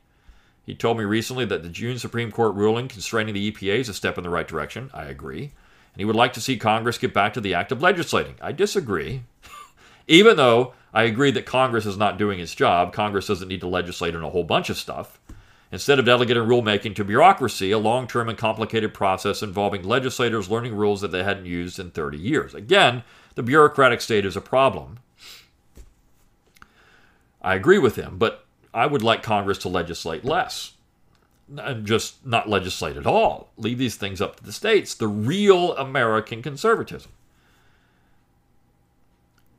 He 0.64 0.74
told 0.74 0.96
me 0.96 1.04
recently 1.04 1.44
that 1.44 1.62
the 1.62 1.68
June 1.68 1.98
Supreme 1.98 2.32
Court 2.32 2.54
ruling 2.54 2.88
constraining 2.88 3.34
the 3.34 3.52
EPA 3.52 3.80
is 3.80 3.90
a 3.90 3.94
step 3.94 4.16
in 4.16 4.24
the 4.24 4.30
right 4.30 4.48
direction. 4.48 4.88
I 4.94 5.04
agree. 5.04 5.42
And 5.42 5.98
he 5.98 6.06
would 6.06 6.16
like 6.16 6.32
to 6.32 6.40
see 6.40 6.56
Congress 6.56 6.96
get 6.96 7.12
back 7.12 7.34
to 7.34 7.42
the 7.42 7.52
act 7.52 7.72
of 7.72 7.82
legislating. 7.82 8.36
I 8.40 8.52
disagree. 8.52 9.24
Even 10.08 10.38
though 10.38 10.72
I 10.94 11.02
agree 11.02 11.30
that 11.32 11.44
Congress 11.44 11.84
is 11.84 11.98
not 11.98 12.16
doing 12.16 12.40
its 12.40 12.54
job, 12.54 12.94
Congress 12.94 13.26
doesn't 13.26 13.48
need 13.48 13.60
to 13.60 13.68
legislate 13.68 14.16
on 14.16 14.24
a 14.24 14.30
whole 14.30 14.44
bunch 14.44 14.70
of 14.70 14.78
stuff. 14.78 15.19
Instead 15.72 16.00
of 16.00 16.04
delegating 16.04 16.42
rulemaking 16.42 16.96
to 16.96 17.04
bureaucracy, 17.04 17.70
a 17.70 17.78
long 17.78 18.06
term 18.08 18.28
and 18.28 18.36
complicated 18.36 18.92
process 18.92 19.42
involving 19.42 19.82
legislators 19.82 20.50
learning 20.50 20.74
rules 20.74 21.00
that 21.00 21.12
they 21.12 21.22
hadn't 21.22 21.46
used 21.46 21.78
in 21.78 21.90
30 21.90 22.18
years. 22.18 22.54
Again, 22.54 23.04
the 23.36 23.42
bureaucratic 23.42 24.00
state 24.00 24.26
is 24.26 24.36
a 24.36 24.40
problem. 24.40 24.98
I 27.40 27.54
agree 27.54 27.78
with 27.78 27.96
him, 27.96 28.18
but 28.18 28.44
I 28.74 28.86
would 28.86 29.02
like 29.02 29.22
Congress 29.22 29.58
to 29.58 29.68
legislate 29.68 30.24
less. 30.24 30.72
And 31.56 31.84
just 31.86 32.24
not 32.24 32.48
legislate 32.48 32.96
at 32.96 33.06
all. 33.06 33.50
Leave 33.56 33.78
these 33.78 33.96
things 33.96 34.20
up 34.20 34.36
to 34.36 34.44
the 34.44 34.52
states. 34.52 34.94
The 34.94 35.08
real 35.08 35.76
American 35.76 36.42
conservatism. 36.42 37.10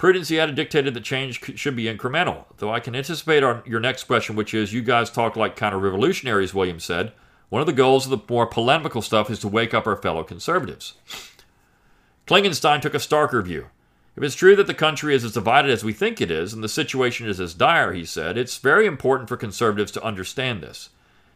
Added, 0.04 0.56
dictated 0.56 0.94
that 0.94 1.04
change 1.04 1.58
should 1.60 1.76
be 1.76 1.86
incremental. 1.86 2.46
Though 2.58 2.72
I 2.72 2.80
can 2.80 2.96
anticipate 2.96 3.44
our, 3.44 3.62
your 3.66 3.80
next 3.80 4.06
question, 4.06 4.36
which 4.36 4.54
is 4.54 4.74
you 4.74 4.82
guys 4.82 5.12
talk 5.12 5.36
like 5.36 5.62
of 5.62 5.82
revolutionaries, 5.82 6.54
Williams 6.54 6.84
said. 6.84 7.12
One 7.50 7.62
of 7.62 7.68
the 7.68 7.74
goals 7.74 8.06
of 8.06 8.12
the 8.12 8.34
more 8.34 8.48
polemical 8.48 9.02
stuff 9.02 9.30
is 9.30 9.40
to 9.40 9.48
wake 9.48 9.74
up 9.74 9.86
our 9.86 9.96
fellow 9.96 10.24
conservatives. 10.24 10.94
Klingenstein 12.26 12.82
took 12.82 12.94
a 12.94 12.98
starker 12.98 13.44
view. 13.44 13.68
If 14.16 14.24
it's 14.24 14.36
true 14.36 14.56
that 14.56 14.68
the 14.68 14.74
country 14.74 15.14
is 15.14 15.24
as 15.24 15.34
divided 15.34 15.72
as 15.72 15.84
we 15.84 15.94
think 15.94 16.20
it 16.20 16.32
is, 16.32 16.54
and 16.54 16.64
the 16.64 16.70
situation 16.70 17.28
is 17.28 17.40
as 17.40 17.54
dire, 17.54 17.94
he 17.94 18.06
said, 18.06 18.38
it's 18.38 18.58
very 18.58 18.86
important 18.86 19.30
for 19.30 19.38
conservatives 19.38 19.92
to 19.94 20.04
understand 20.04 20.62
this. 20.62 20.90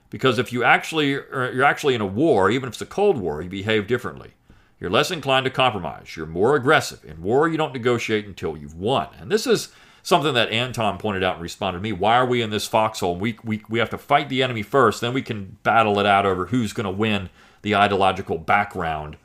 Because 0.10 0.40
if 0.40 0.52
you 0.52 0.64
actually 0.64 1.16
er, 1.16 1.52
you're 1.54 1.64
actually 1.64 1.96
in 1.96 2.02
a 2.02 2.06
war, 2.06 2.50
even 2.50 2.68
if 2.68 2.76
it's 2.76 2.82
a 2.82 2.86
cold 2.86 3.18
war, 3.18 3.42
you 3.42 3.50
behave 3.50 3.88
differently. 3.88 4.32
You're 4.80 4.90
less 4.90 5.12
inclined 5.12 5.46
to 5.46 5.52
compromise. 5.52 6.16
You're 6.16 6.26
more 6.26 6.56
aggressive. 6.56 7.04
In 7.06 7.22
war, 7.22 7.48
you 7.48 7.58
don't 7.58 7.74
negotiate 7.74 8.26
until 8.26 8.58
you've 8.58 8.76
won. 8.76 9.08
And 9.20 9.32
this 9.32 9.48
is 9.48 9.70
something 10.04 10.34
that 10.34 10.50
Anton 10.50 10.98
pointed 10.98 11.24
out 11.24 11.36
and 11.36 11.44
responded 11.44 11.80
to 11.80 11.84
me. 11.84 11.92
Why 11.92 12.16
are 12.18 12.26
we 12.26 12.42
in 12.42 12.50
this 12.50 12.68
foxhole? 12.68 13.16
We, 13.16 13.38
we, 13.44 13.64
we 13.70 13.80
have 13.80 13.90
to 13.92 13.98
fight 13.98 14.30
the 14.30 14.44
enemy 14.44 14.62
first, 14.62 15.02
then 15.02 15.14
we 15.14 15.22
can 15.22 15.58
battle 15.64 16.00
it 16.00 16.06
out 16.06 16.26
over 16.26 16.48
who's 16.48 16.74
going 16.74 16.86
to 16.86 16.92
win 16.92 17.30
the 17.62 17.76
ideological 17.76 18.38
background 18.38 19.18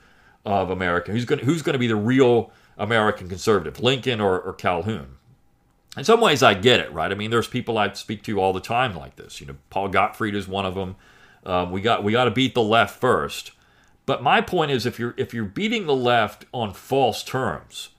of 0.46 0.70
America. 0.70 1.12
Who's 1.12 1.26
going 1.26 1.44
who's 1.44 1.62
going 1.62 1.74
to 1.74 1.78
be 1.78 1.86
the 1.86 1.96
real 1.96 2.50
American 2.78 3.28
conservative, 3.28 3.80
Lincoln 3.80 4.20
or, 4.20 4.40
or 4.40 4.54
Calhoun? 4.54 5.16
In 5.96 6.04
some 6.04 6.20
ways, 6.20 6.42
I 6.42 6.54
get 6.54 6.80
it, 6.80 6.92
right? 6.92 7.10
I 7.10 7.14
mean, 7.14 7.30
there's 7.30 7.48
people 7.48 7.76
I 7.76 7.92
speak 7.92 8.22
to 8.22 8.40
all 8.40 8.52
the 8.52 8.60
time 8.60 8.94
like 8.94 9.16
this. 9.16 9.40
You 9.40 9.48
know, 9.48 9.56
Paul 9.70 9.88
Gottfried 9.88 10.34
is 10.34 10.46
one 10.46 10.64
of 10.64 10.74
them. 10.74 10.96
Um, 11.44 11.72
we 11.72 11.80
got 11.80 12.04
we 12.04 12.12
got 12.12 12.24
to 12.24 12.30
beat 12.30 12.54
the 12.54 12.62
left 12.62 12.98
first. 12.98 13.52
But 14.10 14.24
my 14.24 14.40
point 14.40 14.72
is, 14.72 14.86
if 14.86 14.98
you're 14.98 15.14
if 15.16 15.32
you're 15.32 15.44
beating 15.44 15.86
the 15.86 15.94
left 15.94 16.44
on 16.50 16.74
false 16.74 17.22
terms, 17.22 17.90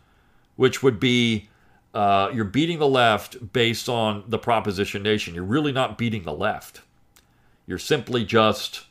which 0.58 0.84
would 0.84 1.00
be 1.00 1.48
uh, 1.94 2.30
you're 2.34 2.44
beating 2.44 2.80
the 2.80 2.88
left 2.90 3.54
based 3.54 3.88
on 3.88 4.26
the 4.28 4.38
proposition 4.38 5.04
nation, 5.04 5.34
you're 5.34 5.46
really 5.46 5.72
not 5.72 5.98
beating 5.98 6.24
the 6.24 6.34
left. 6.34 6.82
You're 7.66 7.78
simply 7.78 8.26
just 8.26 8.88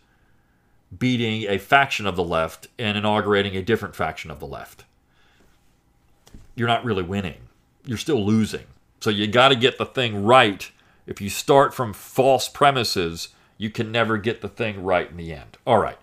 beating 0.98 1.42
a 1.42 1.58
faction 1.58 2.06
of 2.06 2.16
the 2.16 2.24
left 2.24 2.68
and 2.78 2.96
inaugurating 2.96 3.54
a 3.54 3.60
different 3.60 3.94
faction 3.94 4.30
of 4.30 4.40
the 4.40 4.46
left. 4.46 4.84
You're 6.54 6.68
not 6.68 6.86
really 6.86 7.02
winning. 7.02 7.48
You're 7.84 7.98
still 7.98 8.24
losing. 8.24 8.64
So 9.00 9.10
you 9.10 9.26
got 9.26 9.50
to 9.50 9.56
get 9.56 9.76
the 9.76 9.84
thing 9.84 10.24
right. 10.24 10.72
If 11.06 11.20
you 11.20 11.28
start 11.28 11.74
from 11.74 11.92
false 11.92 12.48
premises, 12.48 13.28
you 13.58 13.68
can 13.68 13.92
never 13.92 14.16
get 14.16 14.40
the 14.40 14.48
thing 14.48 14.82
right 14.82 15.10
in 15.10 15.18
the 15.18 15.34
end. 15.34 15.58
All 15.66 15.76
right. 15.76 15.98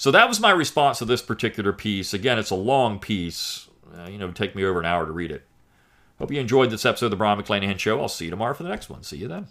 So 0.00 0.10
that 0.12 0.30
was 0.30 0.40
my 0.40 0.50
response 0.50 0.98
to 1.00 1.04
this 1.04 1.20
particular 1.20 1.74
piece. 1.74 2.14
Again, 2.14 2.38
it's 2.38 2.48
a 2.48 2.54
long 2.54 2.98
piece. 2.98 3.68
Uh, 3.94 4.08
you 4.08 4.16
know, 4.16 4.30
take 4.30 4.56
me 4.56 4.64
over 4.64 4.80
an 4.80 4.86
hour 4.86 5.04
to 5.04 5.12
read 5.12 5.30
it. 5.30 5.46
Hope 6.18 6.32
you 6.32 6.40
enjoyed 6.40 6.70
this 6.70 6.86
episode 6.86 7.06
of 7.06 7.10
the 7.10 7.18
Brion 7.18 7.38
McClanahan 7.38 7.78
Show. 7.78 8.00
I'll 8.00 8.08
see 8.08 8.24
you 8.24 8.30
tomorrow 8.30 8.54
for 8.54 8.62
the 8.62 8.70
next 8.70 8.88
one. 8.88 9.02
See 9.02 9.18
you 9.18 9.28
then. 9.28 9.48